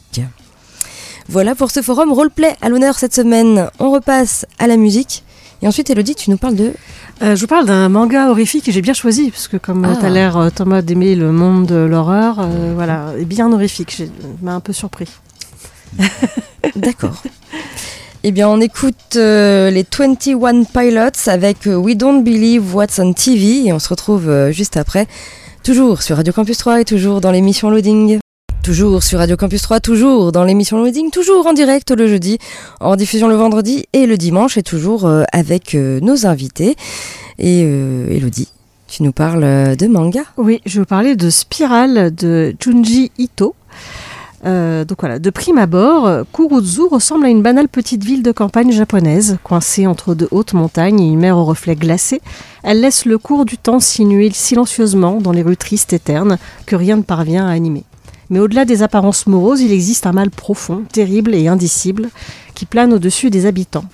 [1.28, 3.68] Voilà pour ce forum roleplay à l'honneur cette semaine.
[3.78, 5.22] On repasse à la musique.
[5.60, 6.72] Et ensuite, Elodie, tu nous parles de...
[7.20, 9.96] Euh, je vous parle d'un manga horrifique que j'ai bien choisi, parce que comme Ah.
[9.98, 14.02] tu as l'air, euh, Thomas, d'aimer le monde de l'horreur, euh, voilà, bien horrifique,
[14.40, 15.08] m'a un peu surpris.
[16.76, 17.20] D'accord.
[18.24, 23.12] Eh bien, on écoute euh, les 21 Pilots avec euh, We Don't Believe What's on
[23.12, 25.06] TV et on se retrouve euh, juste après,
[25.62, 28.18] toujours sur Radio Campus 3 et toujours dans l'émission Loading.
[28.64, 32.38] Toujours sur Radio Campus 3, toujours dans l'émission Loading, toujours en direct le jeudi,
[32.80, 36.74] en diffusion le vendredi et le dimanche et toujours avec nos invités.
[37.38, 38.48] Et Elodie,
[38.88, 43.54] tu nous parles de manga Oui, je vais parler de Spirale de Junji Ito.
[44.44, 48.70] Euh, donc voilà, de prime abord, Kuruzu ressemble à une banale petite ville de campagne
[48.70, 52.20] japonaise, coincée entre de hautes montagnes et une mer aux reflets glacés.
[52.62, 56.76] Elle laisse le cours du temps sinuer silencieusement dans les rues tristes et ternes que
[56.76, 57.84] rien ne parvient à animer.
[58.30, 62.10] Mais au-delà des apparences moroses, il existe un mal profond, terrible et indicible
[62.54, 63.86] qui plane au-dessus des habitants.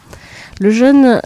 [0.61, 1.21] Le jeune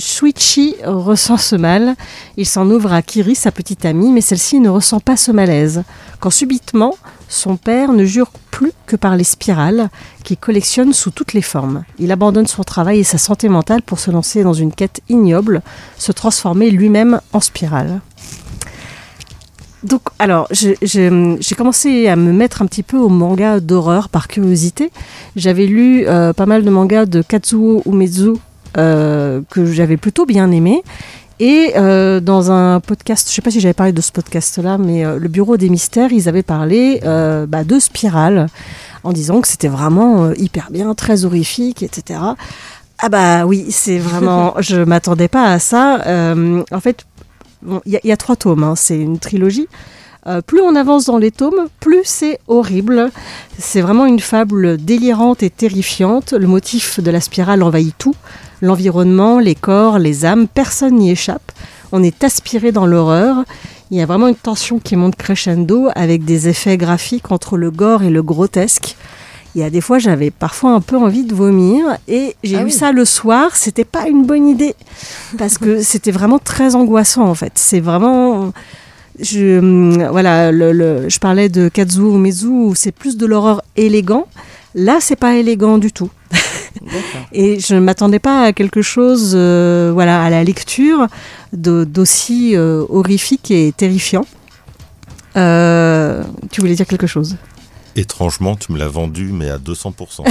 [0.00, 1.94] Shuichi ressent ce mal.
[2.36, 5.84] Il s'en ouvre à Kiri, sa petite amie, mais celle-ci ne ressent pas ce malaise.
[6.18, 6.96] Quand subitement,
[7.28, 9.90] son père ne jure plus que par les spirales
[10.24, 11.84] qu'il collectionne sous toutes les formes.
[11.98, 15.62] Il abandonne son travail et sa santé mentale pour se lancer dans une quête ignoble,
[15.98, 18.00] se transformer lui-même en spirale.
[19.82, 24.90] Donc, alors, j'ai commencé à me mettre un petit peu au manga d'horreur par curiosité.
[25.36, 28.32] J'avais lu euh, pas mal de mangas de Katsuo Umezu
[28.76, 30.82] euh, que j'avais plutôt bien aimé.
[31.42, 35.04] Et euh, dans un podcast, je sais pas si j'avais parlé de ce podcast-là, mais
[35.06, 38.48] euh, le Bureau des Mystères, ils avaient parlé euh, bah, de Spirale
[39.04, 42.20] en disant que c'était vraiment hyper bien, très horrifique, etc.
[42.98, 46.02] Ah bah oui, c'est vraiment, je m'attendais pas à ça.
[46.70, 47.06] En fait,
[47.62, 49.68] bon, il y, a- il y a trois tomes, hein, c'est une trilogie.
[50.26, 53.10] Euh, plus on avance dans les tomes, plus c'est horrible.
[53.58, 56.32] C'est vraiment une fable délirante et terrifiante.
[56.32, 58.14] Le motif de la spirale envahit tout.
[58.60, 61.52] L'environnement, les corps, les âmes, personne n'y échappe.
[61.92, 63.44] On est aspiré dans l'horreur.
[63.90, 67.70] Il y a vraiment une tension qui monte crescendo avec des effets graphiques entre le
[67.70, 68.96] gore et le grotesque.
[69.54, 72.62] Il y a des fois, j'avais parfois un peu envie de vomir et j'ai Ah
[72.62, 72.70] oui.
[72.70, 73.56] ça le soir.
[73.56, 74.76] C'était pas une bonne idée
[75.38, 77.52] parce que c'était vraiment très angoissant en fait.
[77.56, 78.52] C'est vraiment.
[79.22, 84.26] Je, hum, voilà, le, le- je parlais de Kazuo Umezu c'est plus de l'horreur élégant.
[84.74, 86.10] Là, c'est pas élégant du tout.
[87.32, 91.08] Et je ne m'attendais pas à quelque chose, euh, voilà, à la lecture
[91.52, 94.24] de- d'aussi euh, horrifique et terrifiant.
[95.36, 97.36] Euh, tu voulais dire quelque chose?
[97.96, 100.24] Étrangement, tu me l'as vendu, mais à 200%.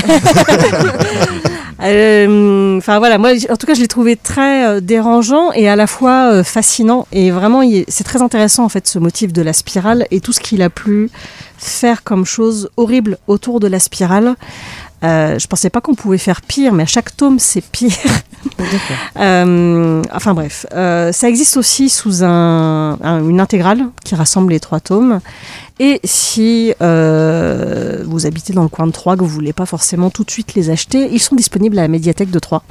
[1.82, 5.76] Euh, Enfin voilà, moi en tout cas je l'ai trouvé très euh, dérangeant et à
[5.76, 9.52] la fois euh, fascinant et vraiment c'est très intéressant en fait ce motif de la
[9.52, 11.10] spirale et tout ce qu'il a pu
[11.58, 14.36] faire comme chose horrible autour de la spirale.
[15.04, 17.92] Euh, je pensais pas qu'on pouvait faire pire, mais à chaque tome c'est pire.
[19.18, 24.60] Euh, enfin bref, euh, ça existe aussi sous un, un- une intégrale qui rassemble les
[24.60, 25.20] trois tomes.
[25.80, 30.10] Et si euh, vous habitez dans le coin de Troyes, que vous voulez pas forcément
[30.10, 32.64] tout de suite les acheter, ils sont disponibles à la médiathèque de Troyes.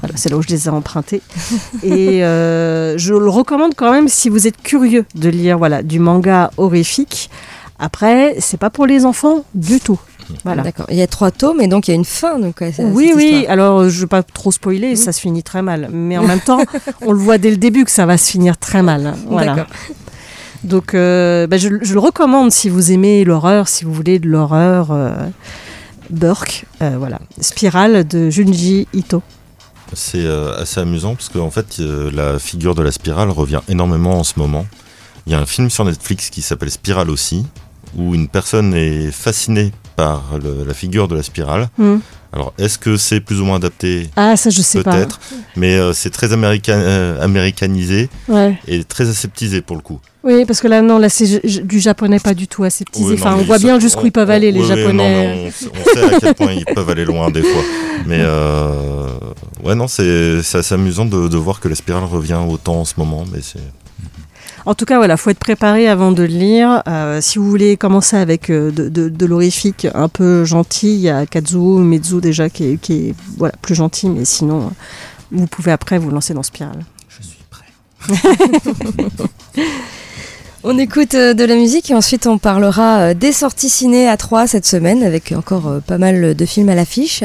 [0.00, 1.22] Voilà, c'est là où je les ai empruntés.
[1.82, 6.50] Et je le recommande quand même si vous êtes curieux de lire voilà, du manga
[6.58, 7.30] horrifique.
[7.78, 9.98] Après, c'est pas pour les enfants du tout.
[10.44, 10.62] Voilà.
[10.62, 10.86] D'accord.
[10.90, 12.38] Il y a trois tomes et donc il y a une fin.
[12.38, 13.24] Donc, à Oui, oui.
[13.36, 13.52] histoire.
[13.52, 15.88] Alors, je ne veux pas trop spoiler, ça se finit très mal.
[15.92, 16.60] Mais en même temps,
[17.02, 19.14] on le voit dès le début que ça va se finir très mal.
[19.28, 19.54] Voilà.
[19.54, 19.72] D'accord.
[20.64, 24.28] Donc, euh, bah, je, je le recommande si vous aimez l'horreur, si vous voulez de
[24.28, 24.90] l'horreur.
[24.92, 25.12] euh,
[26.10, 27.18] Burke, euh, voilà.
[27.40, 29.22] Spirale de Junji Ito.
[29.92, 34.18] C'est euh, assez amusant parce qu'en fait, euh, la figure de la spirale revient énormément
[34.18, 34.66] en ce moment.
[35.26, 37.46] Il y a un film sur Netflix qui s'appelle Spirale aussi,
[37.96, 41.68] où une personne est fascinée par le- la figure de la spirale.
[41.78, 41.98] Hmm.
[42.32, 44.92] Alors, est-ce que c'est plus ou moins adapté Ah, ça, je sais pas.
[44.96, 45.20] Peut-être,
[45.54, 48.58] mais euh, c'est très américain, euh, américanisé Ouais.
[48.66, 50.00] et très aseptisé pour le coup.
[50.24, 53.04] Oui, parce que là, non, là, c'est du japonais pas du tout aseptisé.
[53.04, 54.76] Oui, non, enfin, on voit ça- bien jusqu'où ils peuvent aller, les oui, oui, non,
[54.82, 55.44] japonais.
[55.46, 57.62] on, sait- on sait à quel point ils peuvent aller loin des fois.
[58.06, 59.06] Mais euh,
[59.62, 62.84] ouais, non, c'est c'est assez amusant de, de voir que la spirale revient autant en
[62.84, 63.24] ce moment.
[63.32, 63.60] Mais c'est
[64.66, 66.82] En tout cas, voilà, faut être préparé avant de le lire.
[66.88, 71.00] Euh, si vous voulez commencer avec euh, de, de- de l'horrifique un peu gentil, il
[71.00, 74.68] y a Kazuo Umezu déjà qui est, qui est, voilà, plus gentil, mais sinon, euh,
[75.32, 76.84] vous pouvez après vous lancer dans Spirale.
[80.66, 84.64] On écoute de la musique et ensuite on parlera des sorties ciné à 3 cette
[84.64, 87.22] semaine avec encore pas mal de films à l'affiche.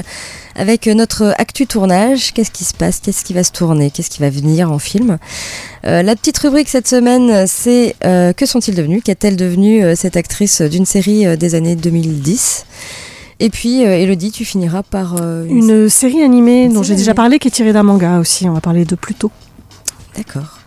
[0.60, 4.20] Avec notre actu tournage, qu'est-ce qui se passe, qu'est-ce qui va se tourner, qu'est-ce qui
[4.20, 5.18] va venir en film?
[5.84, 9.02] la petite rubrique cette semaine, c'est Que sont-ils devenus?
[9.04, 12.66] Qu'est-elle devenue cette actrice d'une série des années 2010
[13.42, 15.16] et puis, Elodie, tu finiras par...
[15.16, 18.50] une, série animée dont j'ai déjà parlé, qui est tirée d'un manga aussi.
[18.50, 19.32] On va parler de plus tôt.
[20.18, 20.59] D'accord.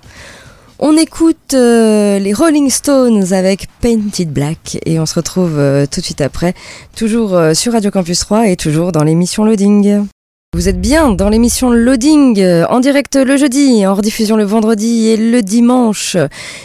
[0.84, 6.00] On écoute euh, les Rolling Stones avec Painted Black et on se retrouve euh, tout
[6.00, 6.54] de suite après,
[6.96, 10.08] toujours euh, sur Radio Campus 3 et toujours dans l'émission Loading.
[10.54, 15.16] Vous êtes bien dans l'émission Loading, en direct le jeudi, en rediffusion le vendredi et
[15.16, 16.16] le dimanche.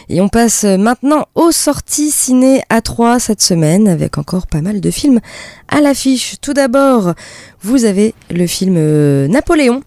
[0.09, 4.81] Et on passe maintenant aux sorties ciné à 3 cette semaine avec encore pas mal
[4.81, 5.19] de films
[5.67, 6.37] à l'affiche.
[6.41, 7.13] Tout d'abord,
[7.61, 9.83] vous avez le film Napoléon.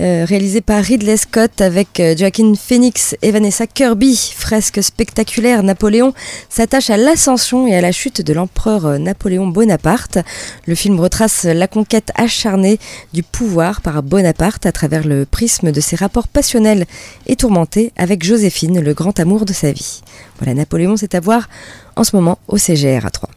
[0.00, 4.32] Euh, réalisé par Ridley Scott avec euh, Joaquin Phoenix et Vanessa Kirby.
[4.36, 6.14] Fresque spectaculaire, Napoléon
[6.48, 10.18] s'attache à l'ascension et à la chute de l'empereur euh, Napoléon Bonaparte.
[10.66, 12.78] Le film retrace la conquête acharnée
[13.12, 16.86] du pouvoir par Bonaparte à travers le prisme de ses rapports passionnels
[17.26, 20.02] et tourmentés avec Joséphine, le grand amour de sa vie.
[20.38, 21.48] Voilà, Napoléon, c'est à voir
[21.96, 23.30] en ce moment au CGR à 3.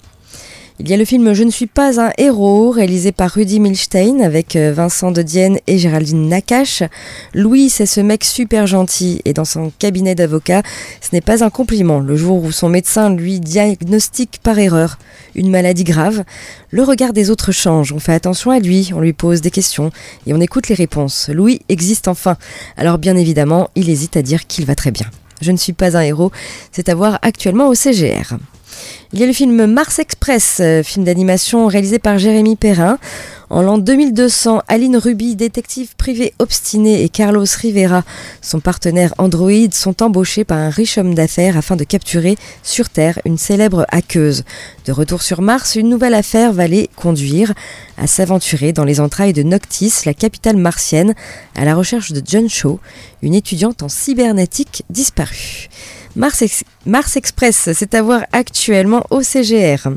[0.84, 4.20] Il y a le film Je ne suis pas un héros, réalisé par Rudy Milstein
[4.20, 6.82] avec euh, Vincent de Dienne et Géraldine Nakache.
[7.36, 10.64] Louis, c'est ce mec super gentil et dans son cabinet d'avocat,
[11.00, 12.00] ce n'est pas un compliment.
[12.00, 14.98] Le jour où son médecin lui diagnostique par erreur
[15.36, 16.24] une maladie grave,
[16.72, 17.94] le regard des autres change.
[17.94, 19.92] On fait attention à lui, on lui pose des questions
[20.26, 21.30] et on écoute les réponses.
[21.32, 22.38] Louis existe enfin.
[22.76, 25.06] Alors bien évidemment, il hésite à dire qu'il va très bien.
[25.42, 26.32] Je ne suis pas un héros,
[26.72, 28.36] c'est à voir actuellement au CGR.
[29.14, 32.98] Il y a le film Mars Express, euh, film d'animation réalisé par Jérémy Perrin.
[33.50, 38.06] En l'an 2200, Aline Ruby, détective privé obstiné, et Carlos Rivera,
[38.42, 43.20] son partenaire Android, sont embauchés par un riche homme d'affaires afin de capturer sur Terre
[43.26, 44.46] une célèbre hackeuse.
[44.86, 47.54] De retour sur Mars, une nouvelle affaire va les conduire
[47.98, 51.14] à s'aventurer dans les entrailles de Noctis, la capitale martienne,
[51.54, 52.80] à la recherche de John Shaw,
[53.22, 55.68] une étudiante en cybernétique disparue.
[56.16, 59.88] Mars, Express, c'est à voir actuellement au CGR.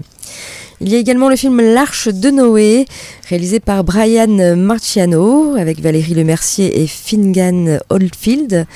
[0.81, 2.87] Il y a également le film L'Arche de Noé,
[3.29, 8.67] réalisé par Brian Marciano, avec Valérie Lemercier et Fingan Oldfield.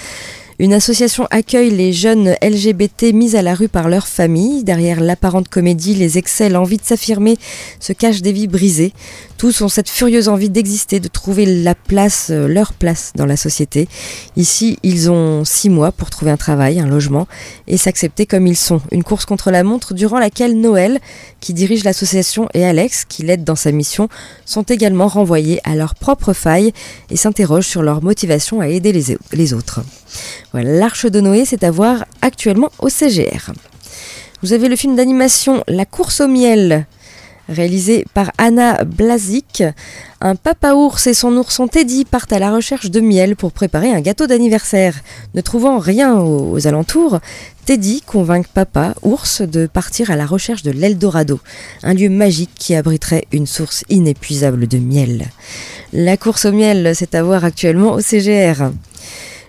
[0.61, 4.65] Une association accueille les jeunes LGBT mis à la rue par leur famille.
[4.65, 7.37] Derrière l'apparente comédie, les excès, l'envie de s'affirmer
[7.79, 8.93] se cachent des vies brisées.
[9.37, 13.37] Tous ont cette furieuse envie d'exister, de trouver la place, euh, leur place dans la
[13.37, 13.89] société.
[14.35, 17.29] Ici, ils ont six mois pour trouver un travail, un logement
[17.69, 18.81] et s'accepter comme ils sont.
[18.91, 20.99] Une course contre la montre durant laquelle Noël,
[21.39, 24.09] qui dirige l'association, et Alex, qui l'aide dans sa mission,
[24.45, 26.73] sont également renvoyés à leurs propres failles
[27.11, 29.83] et s'interrogent sur leur motivation à aider les, les autres.
[30.55, 33.53] L'Arche de Noé, c'est à voir actuellement au CGR.
[34.43, 36.87] Vous avez le film d'animation La course au miel
[37.49, 39.63] réalisé par Anna Blazik.
[40.21, 43.91] Un papa ours et son ourson Teddy partent à la recherche de miel pour préparer
[43.91, 44.95] un gâteau d'anniversaire.
[45.35, 47.21] Ne trouvant rien aux, alentours,
[47.65, 51.41] Teddy convainc papa ours de partir à la recherche de l'Eldorado,
[51.83, 55.29] un lieu magique qui abriterait une source inépuisable de miel.
[55.93, 58.71] La course au miel, c'est à voir actuellement au CGR.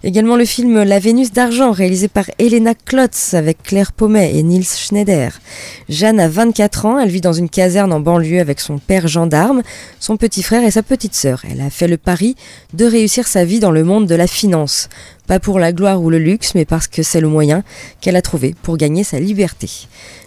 [0.01, 4.63] Également le film La Vénus d'argent, réalisé par Elena Klotz avec Claire Pommet et Nils
[4.63, 5.41] Schneider.
[5.89, 9.61] Jeanne a 24 ans, elle vit dans une caserne en banlieue avec son père gendarme,
[9.99, 11.41] son petit frère et sa petite sœur.
[11.51, 12.37] Elle a fait le pari
[12.73, 14.87] de réussir sa vie dans le monde de la finance.
[15.27, 17.63] Pas pour la gloire ou le luxe, mais parce que c'est le moyen
[17.99, 19.69] qu'elle a trouvé pour gagner sa liberté.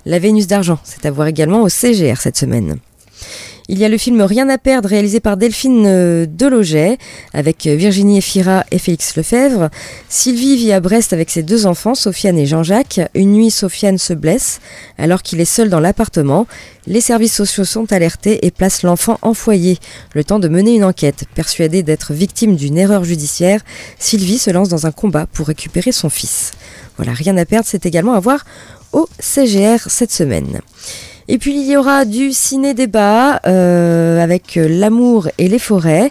[0.05, 2.77] La Vénus d'argent, c'est à voir également au CGR cette semaine.
[3.73, 6.99] Il y a le film Rien à perdre réalisé par Delphine euh, Deloget
[7.33, 9.71] avec euh, Virginie Efira et Félix Lefebvre.
[10.11, 13.01] Sylvie vit à Brest avec ses deux enfants, Sofiane et Jean-Jacques.
[13.15, 14.61] Une nuit, Sofiane se blesse
[14.99, 16.47] alors qu'il est seul dans l'appartement.
[16.87, 19.79] Les services sociaux sont alertés et placent l'enfant en foyer,
[20.13, 21.25] le temps de mener une enquête.
[21.35, 23.63] Persuadée d'être victime d'une erreur judiciaire,
[23.99, 26.51] Sylvie se lance dans un combat pour récupérer son fils.
[26.99, 28.45] Voilà, rien à perdre, c'est également à voir
[28.93, 30.61] au CGR cette semaine.
[31.29, 36.11] Et puis il y aura du ciné-débat euh, avec euh, l'amour et les forêts.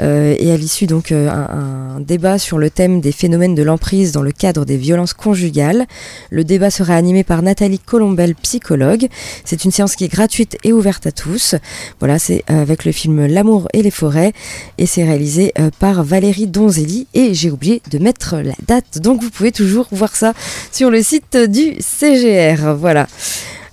[0.00, 4.22] Euh, et à l'issue donc un, débat sur le thème des phénomènes de l'emprise dans
[4.22, 5.86] le cadre des violences conjugales.
[6.30, 9.08] Le débat sera animé par Nathalie Colombel, psychologue.
[9.44, 11.56] C'est une séance qui est gratuite et ouverte à tous.
[11.98, 14.32] Voilà, c'est avec le film L'amour et les forêts
[14.78, 19.00] et c'est réalisé par Valérie Donzelli et j'ai oublié de mettre la date.
[19.00, 20.32] Donc vous pouvez toujours voir ça
[20.70, 22.76] sur le site du CGR.
[22.76, 23.08] Voilà.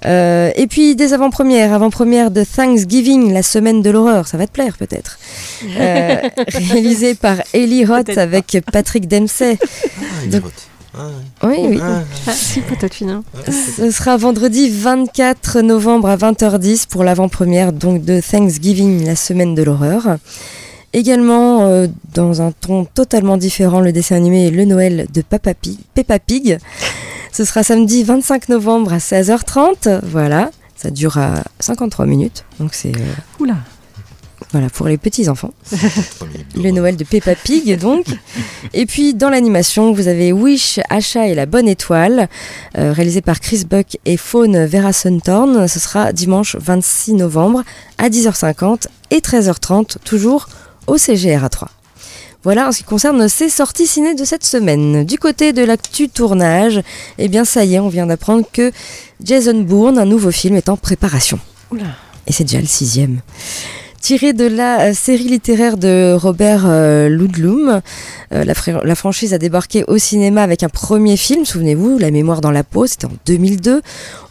[0.06, 4.52] Euh, et puis des avant-premières, avant-première de Thanksgiving, la semaine de l'horreur, ça va te
[4.52, 5.20] plaire peut-être.
[5.78, 9.58] Euh, réalisé par Ellie Roth avec Patrick Dempsey.
[10.98, 11.10] Ah,
[11.44, 11.80] Oui, oui.
[11.82, 13.22] Ah, si, peut-être finir.
[13.78, 19.64] Ce sera vendredi 24 novembre à 20h10 pour l'avant-première donc de Thanksgiving, la semaine de
[19.64, 20.18] l'horreur.
[20.94, 25.78] Également, euh, dans un ton totalement différent, le dessin animé Le Noël de Papa Pig,
[25.94, 26.58] Peppa Pig.
[27.36, 30.00] Ce sera samedi 25 novembre à 16h30.
[30.04, 32.46] Voilà, ça dure à 53 minutes.
[32.62, 32.96] Donc c'est.
[32.96, 33.56] euh, Oula.
[34.54, 35.52] voilà, pour les petits enfants.
[36.56, 38.06] le Noël de Peppa Pig, donc.
[38.74, 42.30] Et puis, dans l'animation, vous avez Wish, Achat et la Bonne Étoile,
[42.78, 45.68] euh, réalisé par Chris Buck et Fawn Vera Suntorn.
[45.68, 47.64] Ce sera dimanche 26 novembre
[47.98, 50.48] à 10h50 et 13h30, toujours
[50.88, 51.70] au CGR à 3.
[52.46, 55.04] Voilà en ce qui concerne ces sorties ciné de cette semaine.
[55.04, 56.80] Du côté de l'actu tournage,
[57.18, 58.72] eh bien ça y est, on vient d'apprendre que
[59.24, 61.40] Jason Bourne, un nouveau film, est en préparation.
[61.72, 61.86] Oula.
[62.28, 63.22] Et c'est déjà le sixième.
[64.06, 67.82] Tiré de la euh, série littéraire de Robert euh, Ludlum,
[68.34, 72.12] euh, la, fr- la franchise a débarqué au cinéma avec un premier film, souvenez-vous, La
[72.12, 73.82] mémoire dans la peau, c'était en 2002.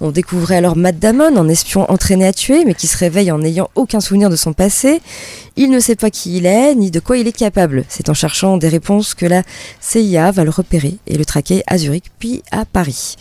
[0.00, 3.38] On découvrait alors Matt Damon, un espion entraîné à tuer, mais qui se réveille en
[3.38, 5.00] n'ayant aucun souvenir de son passé.
[5.56, 7.84] Il ne sait pas qui il est, ni de quoi il est capable.
[7.88, 9.42] C'est en cherchant des réponses que la
[9.80, 13.16] CIA va le repérer et le traquer à Zurich, puis à Paris.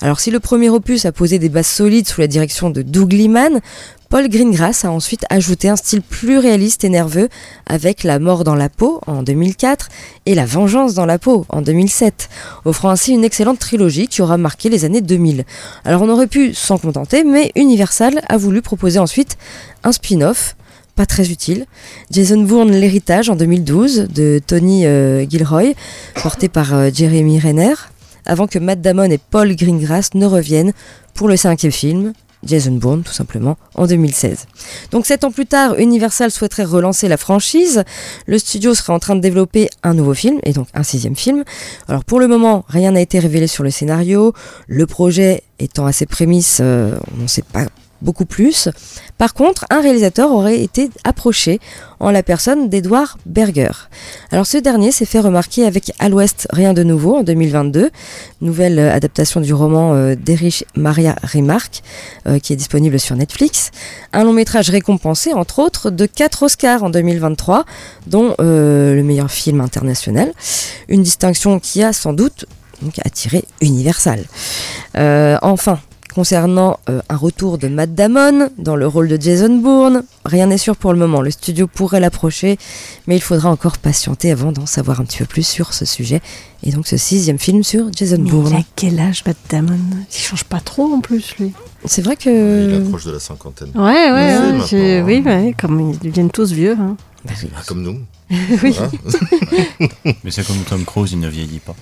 [0.00, 3.12] Alors si le premier opus a posé des bases solides sous la direction de Doug
[3.12, 3.60] Liman,
[4.08, 7.28] Paul Greengrass a ensuite ajouté un style plus réaliste et nerveux
[7.66, 9.90] avec La mort dans la peau en 2004
[10.24, 12.30] et La vengeance dans la peau en 2007,
[12.64, 15.44] offrant ainsi une excellente trilogie qui aura marqué les années 2000.
[15.84, 19.36] Alors on aurait pu s'en contenter, mais Universal a voulu proposer ensuite
[19.84, 20.56] un spin-off
[20.96, 21.66] pas très utile.
[22.10, 25.74] Jason Bourne, l'héritage en 2012 de Tony euh, Gilroy,
[26.22, 27.74] porté par euh, Jeremy Renner,
[28.24, 30.72] avant que Matt Damon et Paul Greengrass ne reviennent
[31.14, 34.46] pour le cinquième film, Jason Bourne tout simplement, en 2016.
[34.90, 37.84] Donc sept ans plus tard, Universal souhaiterait relancer la franchise.
[38.26, 41.44] Le studio serait en train de développer un nouveau film, et donc un sixième film.
[41.88, 44.32] Alors pour le moment, rien n'a été révélé sur le scénario.
[44.66, 47.66] Le projet étant à ses prémices, euh, on ne sait pas
[48.02, 48.68] beaucoup plus.
[49.16, 51.60] Par contre, un réalisateur aurait été approché
[52.00, 53.70] en la personne d'Edouard Berger.
[54.30, 57.90] Alors ce dernier s'est fait remarquer avec À l'Ouest, rien de nouveau en 2022,
[58.40, 61.82] nouvelle euh, adaptation du roman euh, d'Erich Maria Remarque
[62.26, 63.70] euh, qui est disponible sur Netflix.
[64.12, 67.64] Un long métrage récompensé entre autres de 4 Oscars en 2023,
[68.06, 70.32] dont le meilleur film international.
[70.88, 72.46] Une distinction qui a sans doute
[73.04, 74.24] attiré Universal.
[74.94, 75.80] Enfin,
[76.14, 80.02] concernant euh, un retour de Matt Damon dans le rôle de Jason Bourne.
[80.24, 82.58] Rien n'est sûr pour le moment, le studio pourrait l'approcher,
[83.06, 86.20] mais il faudra encore patienter avant d'en savoir un petit peu plus sur ce sujet.
[86.64, 88.52] Et donc ce sixième film sur Jason Mais Bourne.
[88.52, 89.78] il a quel âge, Matt Damon?
[90.10, 91.52] Il change pas trop en plus, lui.
[91.84, 92.86] C'est vrai Il que...
[92.86, 93.70] approche de la cinquantaine.
[93.74, 95.04] Ouais, ouais, hein.
[95.06, 96.76] oui, ouais, comme ils deviennent tous vieux.
[96.78, 96.96] hein.
[97.24, 97.48] Bah oui.
[97.56, 97.98] Ah, comme nous.
[98.62, 98.72] Oui.
[98.76, 98.90] Voilà.
[100.24, 101.74] Mais c'est comme Tom Cruise, il ne vieillit pas.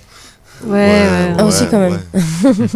[0.65, 1.43] Ouais, ouais.
[1.43, 1.99] Aussi, quand même.
[2.13, 2.67] ouais.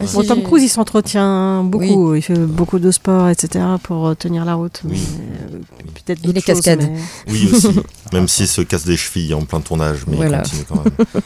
[0.14, 2.14] Bon, Tom Cruise, il s'entretient beaucoup.
[2.14, 3.64] Il fait beaucoup de sport, etc.
[3.82, 4.82] pour euh, tenir la route.
[4.84, 5.58] Mais, euh,
[5.94, 6.82] peut-être Il est cascade.
[6.82, 7.80] mais- Oui, aussi.
[8.12, 10.42] Même s'il se casse des chevilles en plein tournage, mais Voilà.
[10.44, 11.22] il continue quand même.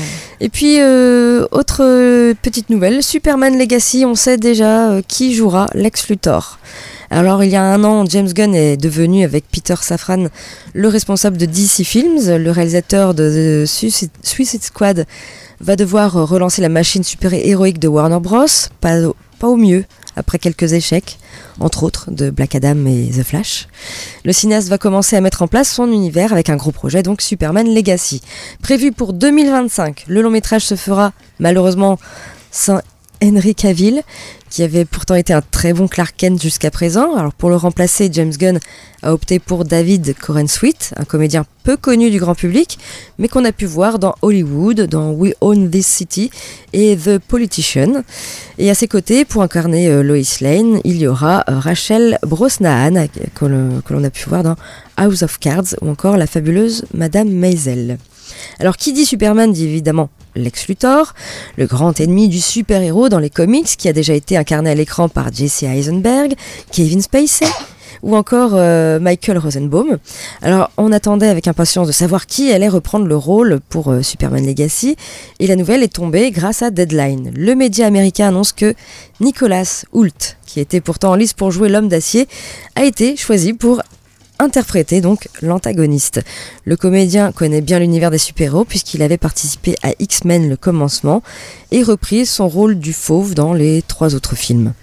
[0.40, 6.58] Et puis, euh, autre petite nouvelle, Superman Legacy, on sait déjà qui jouera Lex Luthor.
[7.14, 10.28] Alors, il y a un an, James Gunn est devenu, avec Peter Safran,
[10.72, 12.36] le responsable de DC Films.
[12.38, 13.68] Le réalisateur de The
[14.24, 15.04] Suicide, Squad
[15.60, 18.46] va devoir relancer la machine super-héroïque de Warner Bros.
[18.80, 19.84] Pas, au- pas au mieux,
[20.16, 21.18] après quelques échecs,
[21.60, 23.68] entre autres de Black Adam et The Flash.
[24.24, 27.20] Le cinéaste va commencer à mettre en place son univers avec un gros projet, donc
[27.20, 28.22] Superman Legacy.
[28.62, 31.98] Prévu pour 2025, le long métrage se fera malheureusement
[32.50, 32.80] sans
[33.22, 34.02] Henry Cavill,
[34.50, 37.14] qui avait pourtant été un très bon Clark Kent jusqu'à présent.
[37.14, 38.58] Alors pour le remplacer, James Gunn
[39.02, 42.78] a opté pour David Coren Sweet, un comédien peu connu du grand public,
[43.18, 46.30] mais qu'on a pu voir dans Hollywood, dans We Own This City
[46.72, 48.02] et The Politician.
[48.58, 53.06] Et à ses côtés, pour incarner euh, Lois Lane, il y aura euh, Rachel Brosnahan,
[53.34, 54.56] que l'on que l'on a pu voir dans
[54.96, 57.98] House of Cards, ou encore la fabuleuse Madame Maisel.
[58.60, 61.14] Alors qui dit Superman dit évidemment Lex Luthor,
[61.56, 65.08] le grand ennemi du super-héros dans les comics qui a déjà été incarné à l'écran
[65.08, 66.34] par Jesse Eisenberg,
[66.70, 67.46] Kevin Spacey
[68.02, 69.98] ou encore euh, Michael Rosenbaum.
[70.42, 74.44] Alors on attendait avec impatience de savoir qui allait reprendre le rôle pour euh, Superman
[74.44, 74.96] Legacy
[75.38, 77.32] et la nouvelle est tombée grâce à Deadline.
[77.36, 78.74] Le média américain annonce que
[79.20, 82.26] Nicolas Hoult, qui était pourtant en lice pour jouer l'homme d'acier,
[82.74, 83.82] a été choisi pour
[84.42, 86.20] interpréter donc l'antagoniste.
[86.64, 91.22] Le comédien connaît bien l'univers des super-héros puisqu'il avait participé à X-Men le commencement
[91.70, 94.74] et reprise son rôle du fauve dans les trois autres films.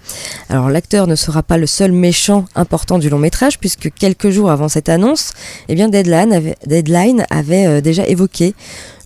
[0.48, 4.50] Alors l'acteur ne sera pas le seul méchant important du long métrage puisque quelques jours
[4.50, 5.32] avant cette annonce,
[5.68, 8.54] eh bien Deadline avait, Deadline avait euh, déjà évoqué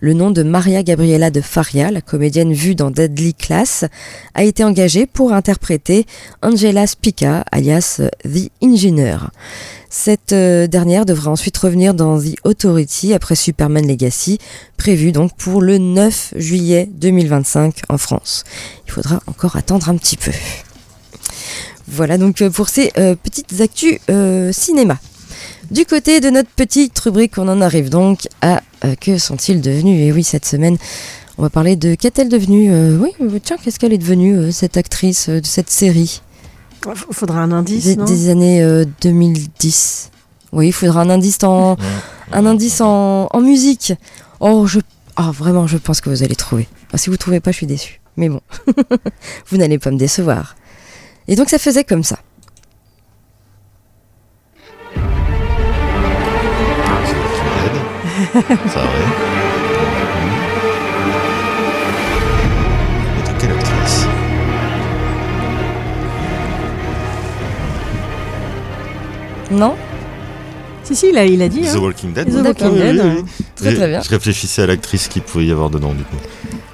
[0.05, 3.87] le nom de Maria Gabriela de Faria, la comédienne vue dans Deadly Class,
[4.35, 6.05] a été engagée pour interpréter
[6.43, 9.31] Angela Spica, alias euh, The Engineer.
[9.97, 14.41] Cette euh, dernière devra ensuite revenir dans The Authority après Superman Legacy,
[14.77, 18.43] prévu donc pour le 9 juillet 2025 en France.
[18.89, 20.33] Il faudra encore attendre un petit peu.
[21.87, 22.91] Voilà donc euh, pour ces
[23.23, 23.99] petites actus
[24.51, 24.99] cinéma.
[25.71, 30.01] Du côté de notre petite rubrique, on en arrive donc à euh, Que sont-ils devenus?
[30.01, 30.77] Et oui, cette semaine,
[31.39, 32.73] on va parler de qu'est-elle devenue?
[32.73, 36.21] Euh, Oui, euh, tiens, qu'est-ce qu'elle est devenue, cette actrice de cette série?
[37.13, 40.11] Faudra un indice, des, non des années 2010.
[40.53, 41.77] Oui, il faudra un indice en,
[42.33, 43.93] un indice en, musique.
[44.41, 44.81] Oh, je,
[45.19, 46.69] oh, vraiment, je pense que vous allez trouver.
[46.95, 48.01] si vous ne trouvez pas, je suis déçue.
[48.17, 48.41] Mais bon,
[49.49, 50.55] vous n'allez pas me décevoir.
[51.27, 52.19] Et donc ça faisait comme ça.
[58.69, 58.81] Ça
[69.55, 69.75] Non
[70.83, 71.63] Si, si, il a, il a dit.
[71.63, 71.79] The hein.
[71.79, 72.29] Walking Dead.
[72.29, 73.01] The Walking Dead.
[73.03, 73.45] oui, oui.
[73.55, 74.03] Très, très bien.
[74.03, 76.17] Je réfléchissais à l'actrice qu'il pouvait y avoir dedans, du coup.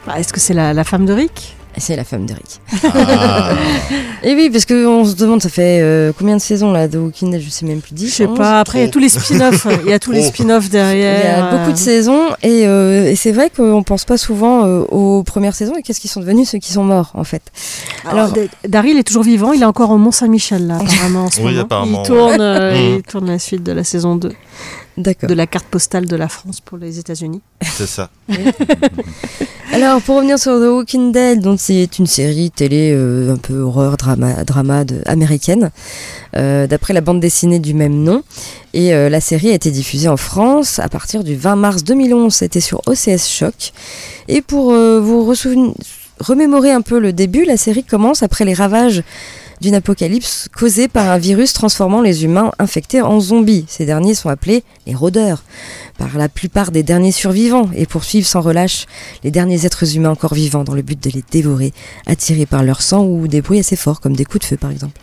[0.06, 1.56] Bah, Est-ce que c'est la, la femme de Rick?
[1.76, 2.60] C'est la femme de Rick.
[2.94, 3.50] Ah.
[4.22, 7.30] Et oui, parce qu'on se demande, ça fait euh, combien de saisons là de Walking
[7.30, 7.94] Dead Je sais même plus.
[7.94, 8.36] 10 Je sais 11?
[8.36, 8.60] pas.
[8.60, 9.66] Après, il y a tous les spin-offs.
[9.84, 10.28] Il y a tous les Oh.
[10.28, 11.44] spin-offs Il y derrière.
[11.46, 15.22] a beaucoup de saisons et, euh, et c'est vrai qu'on pense pas souvent euh, aux
[15.22, 17.42] premières saisons et qu'est-ce qu'ils sont devenus ceux qui sont morts en fait.
[18.06, 19.52] Alors, D- Daryl est toujours vivant.
[19.52, 21.60] Il est encore au Mont-Saint-Michel, là, apparemment, en ce Oui, moment.
[21.62, 22.36] apparemment, Il tourne, ouais.
[22.40, 22.96] euh, Mhm.
[22.96, 24.38] il tourne la suite de la saison 2 D'accord.
[24.96, 27.40] De la carte postale de la France pour les États-Unis.
[27.62, 28.10] C'est ça.
[29.72, 33.60] Alors pour revenir sur The Walking Dead, donc c'est une série télé euh, un peu
[33.60, 35.70] horreur drama drama de- américaine
[36.36, 38.22] euh, d'après la bande dessinée du même nom
[38.74, 42.34] et euh, la série a été diffusée en France à partir du 20 mars 2011.
[42.34, 43.72] C'était sur OCS Choc
[44.26, 45.24] et pour euh, vous
[46.18, 49.02] remémorer un peu le début, la série commence après les ravages
[49.60, 53.64] d'une apocalypse causée par un virus transformant les humains infectés en zombies.
[53.68, 55.44] Ces derniers sont appelés les rôdeurs
[55.98, 58.86] par la plupart des derniers survivants et poursuivent sans relâche
[59.22, 61.72] les derniers êtres humains encore vivants dans le but de les dévorer,
[62.06, 64.70] attirés par leur sang ou des bruits assez forts comme des coups de feu par
[64.70, 64.98] exemple.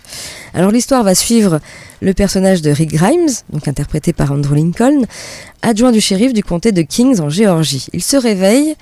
[0.53, 1.59] Alors l'histoire va suivre
[2.01, 5.03] le personnage de Rick Grimes, donc interprété par Andrew Lincoln,
[5.61, 7.87] adjoint du shérif du comté de Kings en Géorgie.
[7.93, 8.75] Il se réveille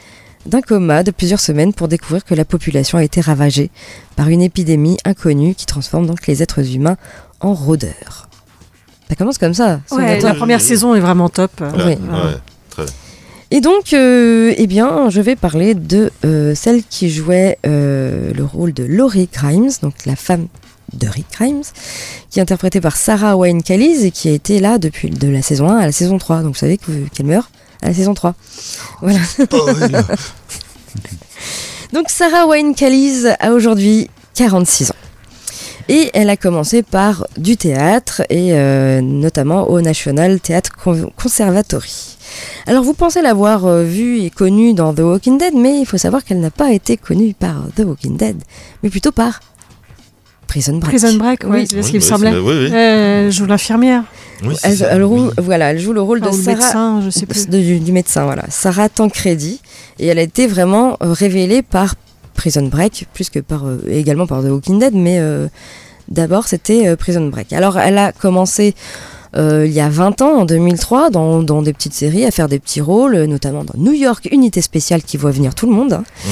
[0.45, 3.71] d'un coma de plusieurs semaines pour découvrir que la population a été ravagée
[4.15, 6.97] par une épidémie inconnue qui transforme donc les êtres humains
[7.39, 8.29] en rôdeurs.
[9.09, 9.81] Ça commence comme ça.
[9.91, 11.51] Ouais, la première saison est vraiment top.
[11.61, 11.83] Oui.
[11.83, 11.95] Ouais,
[12.71, 12.93] très bien.
[13.51, 18.43] Et donc, euh, eh bien, je vais parler de euh, celle qui jouait euh, le
[18.43, 20.47] rôle de Laurie Grimes, donc la femme
[20.93, 21.61] de Rick Grimes,
[22.31, 25.43] qui est interprétée par Sarah Wayne Callies et qui a été là depuis de la
[25.43, 26.37] saison 1 à la saison 3.
[26.41, 27.49] Donc, vous savez que- qu'elle meurt
[27.81, 28.33] à la saison 3.
[29.01, 29.19] Voilà.
[31.93, 34.95] donc, Sarah Wayne Callies a aujourd'hui 46 ans.
[35.87, 42.17] Et elle a commencé par du théâtre et euh, notamment au National Theatre Con- Conservatory.
[42.65, 45.99] Alors vous pensez l'avoir euh, vue et connue dans The Walking Dead, mais il faut
[45.99, 48.35] savoir qu'elle n'a pas été connue par The Walking Dead,
[48.81, 49.41] mais plutôt par
[50.55, 50.89] Prison Break.
[50.89, 51.67] Prison Break, oui, Oui.
[51.67, 52.31] c'est ce Oui, qui me bah, semblait.
[52.39, 52.69] oui.
[52.73, 54.03] Euh, elle joue l'infirmière.
[54.63, 57.47] Elle, elle roule- voilà, elle joue le rôle de Ah, Sarah, médecin, je sais plus.
[57.49, 59.59] de- du, du médecin, voilà, Sarah Tancredi,
[59.99, 61.95] et elle a été vraiment euh, révélée par
[62.35, 65.47] Prison Break, plus que par euh, également par The Walking Dead, mais euh,
[66.09, 67.51] d'abord c'était euh, Prison Break.
[67.53, 68.75] Alors elle a commencé
[69.37, 72.47] euh, il y a 20 ans, en 2003, dans, dans des petites séries, à faire
[72.47, 75.91] des petits rôles, notamment dans New York, Unité Spéciale qui voit venir tout le monde.
[75.93, 76.03] hein.
[76.25, 76.29] Mmh.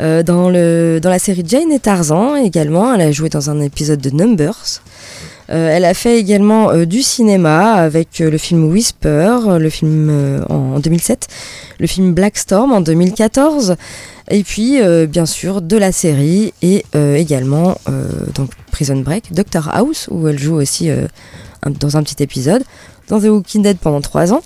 [0.00, 4.00] Euh, dans, le, la série Jane et Tarzan également, elle a joué dans un épisode
[4.00, 4.80] de Numbers.
[5.50, 10.76] Euh, elle a fait également euh, du cinéma avec le film Whisper, le film en,
[10.76, 11.26] en 2007,
[11.78, 13.76] le film Black Storm en 2014,
[14.30, 14.78] et puis
[15.08, 17.76] bien sûr de la série et également
[18.34, 20.88] donc Prison Break, Doctor House où elle joue aussi
[21.66, 22.62] dans un petit épisode,
[23.10, 24.40] dans The Walking Dead pendant trois ans,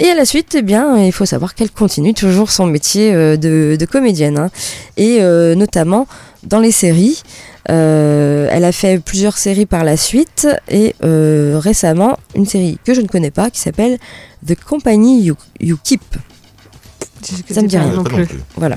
[0.00, 3.36] et à la suite, eh bien, il faut savoir qu'elle continue toujours son métier euh,
[3.36, 4.50] de, de comédienne, hein.
[4.96, 6.06] et euh, notamment
[6.44, 7.22] dans les séries.
[7.70, 12.92] Euh, elle a fait plusieurs séries par la suite et euh, récemment une série que
[12.92, 13.98] je ne connais pas qui s'appelle
[14.46, 16.02] The Company You, You Keep.
[17.50, 18.28] Ça me dit rien non plus.
[18.56, 18.76] Voilà.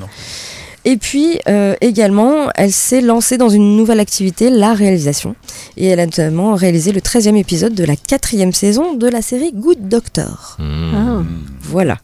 [0.90, 5.36] Et puis euh, également, elle s'est lancée dans une nouvelle activité, la réalisation.
[5.76, 9.52] Et elle a notamment réalisé le 13e épisode de la quatrième saison de la série
[9.52, 10.56] Good Doctor.
[10.60, 10.96] Mmh.
[10.96, 11.24] Ah.
[11.64, 11.98] Voilà.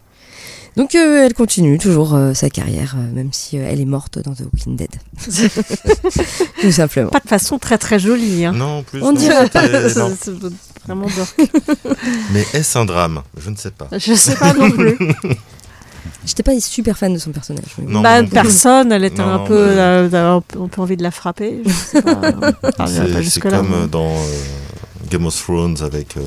[0.76, 4.20] Donc euh, elle continue toujours euh, sa carrière, euh, même si euh, elle est morte
[4.20, 4.90] dans The Walking Dead.
[6.62, 7.10] Tout simplement.
[7.10, 8.44] Pas de façon très très jolie.
[8.44, 8.52] Hein.
[8.52, 9.02] Non, en plus.
[9.02, 9.64] On non, dirait pas.
[9.88, 10.32] C'est
[10.86, 11.38] vraiment dork.
[12.34, 13.22] Mais est-ce un drame?
[13.38, 13.88] Je ne sais pas.
[13.94, 14.98] Je sais pas non plus.
[16.26, 17.66] J'étais pas super fan de son personnage.
[17.86, 18.34] Non, bah, non plus.
[18.34, 21.04] personne, elle était un Non, peu, mais- euh, d'avoir un peu- un peu envie de
[21.04, 21.62] la frapper.
[21.66, 22.22] Je sais pas.
[22.80, 26.22] Ah, C'est- comme euh, dans euh, Game of Thrones avec euh,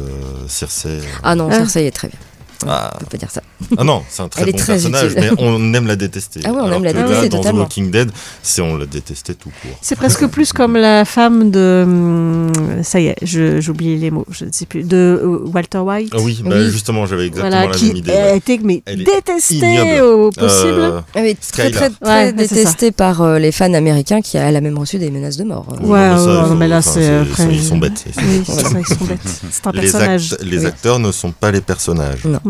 [0.48, 1.00] Cersei.
[1.22, 1.56] Ah non, Ah.
[1.58, 2.18] Cersei est très bien.
[2.66, 2.90] Ah.
[2.94, 3.42] On peut pas dire ça.
[3.78, 5.30] Ah non, c'est un très Elle bon très personnage, utile.
[5.36, 6.40] mais on aime la détester.
[6.44, 7.58] Ah ouais, on Alors aime la là, détester dans totalement.
[7.58, 8.10] The Walking Dead,
[8.42, 9.78] c'est on la détestait tout court.
[9.82, 11.82] C'est presque plus comme la femme de.
[11.86, 12.52] hum,
[12.82, 14.84] Ça y est, oublié les mots, je ne sais plus.
[14.84, 16.12] De euh, Walter White.
[16.14, 16.70] Ah oui, bah, Oui.
[16.70, 18.12] justement, j'avais exactement Voilà, la qui même idée.
[18.12, 18.36] a ouais.
[18.38, 20.78] été mais Elle détestée au possible.
[20.80, 24.56] Euh, Elle est très très très Ouais, détestée par euh, les fans américains qui elle
[24.56, 25.66] a même reçu des menaces de mort.
[25.82, 28.04] oui, Ouais, mais ça, là, c'est Ils sont bêtes.
[28.06, 28.46] Ils sont Oui, bêtes.
[28.46, 29.18] c'est ça, ils sont bêtes.
[29.50, 30.36] C'est un Les, personnage.
[30.42, 30.66] les Oui.
[30.66, 32.24] acteurs ne sont pas les personnages.
[32.24, 32.40] Non.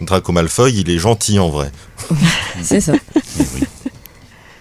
[0.00, 1.70] Draco Malfoy, il est gentil en vrai.
[2.62, 2.92] C'est ça.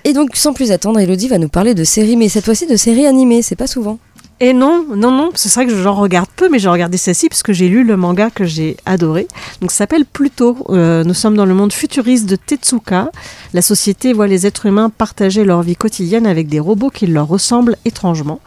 [0.03, 2.77] Et donc, sans plus attendre, Elodie va nous parler de séries, mais cette fois-ci de
[2.77, 3.99] séries animées, c'est pas souvent.
[4.39, 7.41] Et non, non, non, c'est vrai que j'en regarde peu, mais j'ai regardé celle-ci parce
[7.41, 9.27] que j'ai lu le manga que j'ai adoré.
[9.61, 10.55] Donc ça s'appelle Pluto.
[10.69, 13.09] Euh, nous sommes dans le monde futuriste de Tetsuka.
[13.53, 17.27] La société voit les êtres humains partager leur vie quotidienne avec des robots qui leur
[17.27, 18.39] ressemblent étrangement.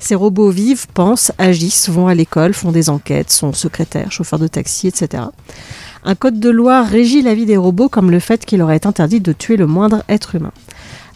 [0.00, 4.46] Ces robots vivent, pensent, agissent, vont à l'école, font des enquêtes, sont secrétaires, chauffeurs de
[4.46, 5.24] taxi, etc.
[6.04, 8.86] Un code de loi régit la vie des robots comme le fait qu'il leur est
[8.86, 10.52] interdit de tuer le moindre être humain.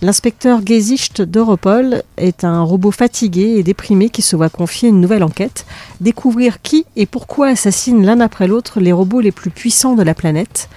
[0.03, 5.23] L'inspecteur Gesicht d'Europol est un robot fatigué et déprimé qui se voit confier une nouvelle
[5.23, 5.65] enquête,
[6.01, 10.15] découvrir qui et pourquoi assassinent l'un après l'autre les robots les plus puissants de la
[10.15, 10.69] planète.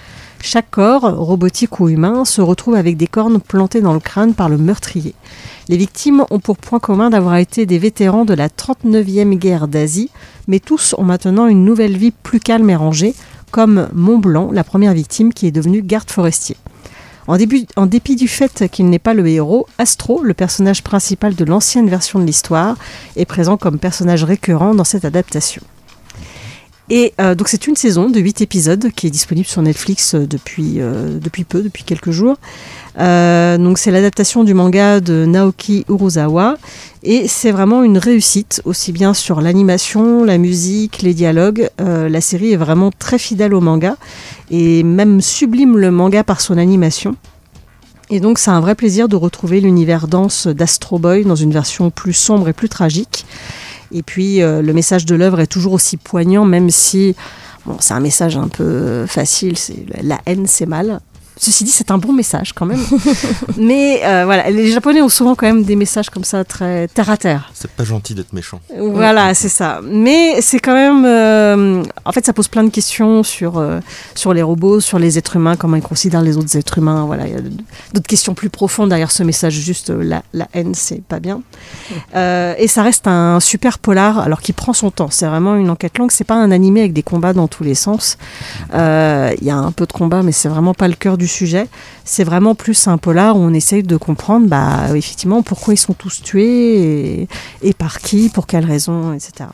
[0.48, 4.48] Chaque corps, robotique ou humain, se retrouve avec des cornes plantées dans le crâne par
[4.48, 5.12] le meurtrier.
[5.68, 10.08] Les victimes ont pour point commun d'avoir été des vétérans de la 39e guerre d'Asie,
[10.46, 13.16] mais tous ont maintenant une nouvelle vie plus calme et rangée,
[13.50, 16.56] comme Mont Blanc, la première victime qui est devenue garde forestier.
[17.26, 17.36] En,
[17.74, 21.90] en dépit du fait qu'il n'est pas le héros, Astro, le personnage principal de l'ancienne
[21.90, 22.76] version de l'histoire,
[23.16, 25.62] est présent comme personnage récurrent dans cette adaptation.
[26.88, 30.26] Et euh, donc c'est une saison de 8 épisodes qui est disponible sur Netflix euh,
[30.26, 32.36] depuis, euh, depuis peu, depuis quelques jours.
[32.98, 36.56] Euh, donc c'est l'adaptation du manga de Naoki Uruzawa
[37.02, 41.68] et c'est vraiment une réussite aussi bien sur l'animation, la musique, les dialogues.
[41.80, 43.96] Euh, la série est vraiment très fidèle au manga
[44.50, 47.16] et même sublime le manga par son animation.
[48.10, 51.90] Et donc c'est un vrai plaisir de retrouver l'univers dense d'Astro Boy dans une version
[51.90, 53.26] plus sombre et plus tragique.
[53.92, 57.14] Et puis euh, le message de l'œuvre est toujours aussi poignant, même si
[57.64, 59.54] bon, c'est un message un peu facile,
[60.02, 61.00] la haine c'est mal.
[61.38, 62.80] Ceci dit, c'est un bon message quand même.
[63.58, 67.10] Mais euh, voilà, les Japonais ont souvent quand même des messages comme ça très terre
[67.10, 67.50] à terre.
[67.54, 68.60] C'est pas gentil d'être méchant.
[68.78, 69.80] Voilà, c'est ça.
[69.84, 71.04] Mais c'est quand même.
[71.04, 73.80] euh, en fait, ça pose plein de questions sur, euh,
[74.14, 77.04] sur les robots, sur les êtres humains, comment ils considèrent les autres êtres humains.
[77.04, 77.40] Voilà, il y a
[77.92, 79.52] d'autres questions plus profondes derrière ce message.
[79.54, 81.42] Juste euh, la, la haine, c'est pas bien.
[82.14, 85.08] Euh, et ça reste un super polar, alors qui prend son temps.
[85.10, 86.10] C'est vraiment une enquête longue.
[86.12, 88.16] C'est pas un animé avec des combats dans tous les sens.
[88.74, 91.25] Euh, Il y a un peu de combat, mais c'est vraiment pas le cœur du
[91.26, 91.68] sujet.
[92.04, 95.94] C'est vraiment plus un polar où on essaye de comprendre, bah, effectivement, pourquoi ils sont
[95.94, 97.28] tous tués
[97.62, 99.50] et, par qui, pour quelles raisons, etc.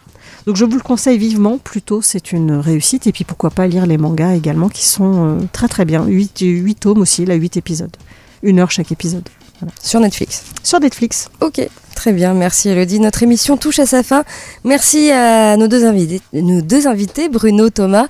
[0.46, 3.06] Donc je vous le conseille vivement, plutôt c'est une réussite.
[3.06, 6.04] Et puis pourquoi pas lire les mangas également qui sont euh, très très bien.
[6.04, 7.96] 8, 8 tomes aussi, là 8 épisodes.
[8.42, 9.28] Une heure chaque épisode.
[9.62, 9.74] Voilà.
[9.80, 10.42] Sur Netflix.
[10.64, 11.28] Sur Netflix.
[11.40, 11.60] Ok,
[11.94, 12.98] très bien, merci Elodie.
[12.98, 14.24] Notre émission touche à sa fin.
[14.64, 18.08] Merci à nos deux invités, nos deux invités Bruno, Thomas.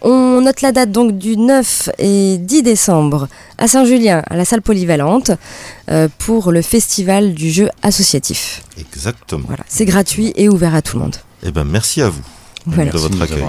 [0.00, 3.28] On note la date donc du 9 et 10 décembre
[3.58, 5.30] à Saint-Julien, à la salle polyvalente,
[5.90, 8.62] euh, pour le festival du jeu associatif.
[8.78, 9.44] Exactement.
[9.46, 11.16] Voilà, c'est gratuit et ouvert à tout le monde.
[11.42, 12.22] Eh ben, merci à vous
[12.66, 12.90] Voilà.
[12.92, 13.42] de votre accueil.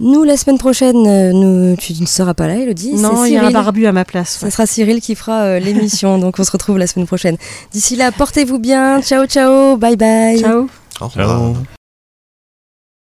[0.00, 2.94] Nous, la semaine prochaine, euh, nous, tu ne seras pas là, Elodie.
[2.94, 4.38] Non, il y a un barbu à ma place.
[4.38, 7.36] Ça sera Cyril qui fera euh, l'émission, donc on se retrouve la semaine prochaine.
[7.72, 10.40] D'ici là, portez-vous bien, ciao ciao, bye bye.
[10.40, 10.68] Ciao.
[11.00, 11.28] Au revoir.
[11.54, 11.75] Ciao.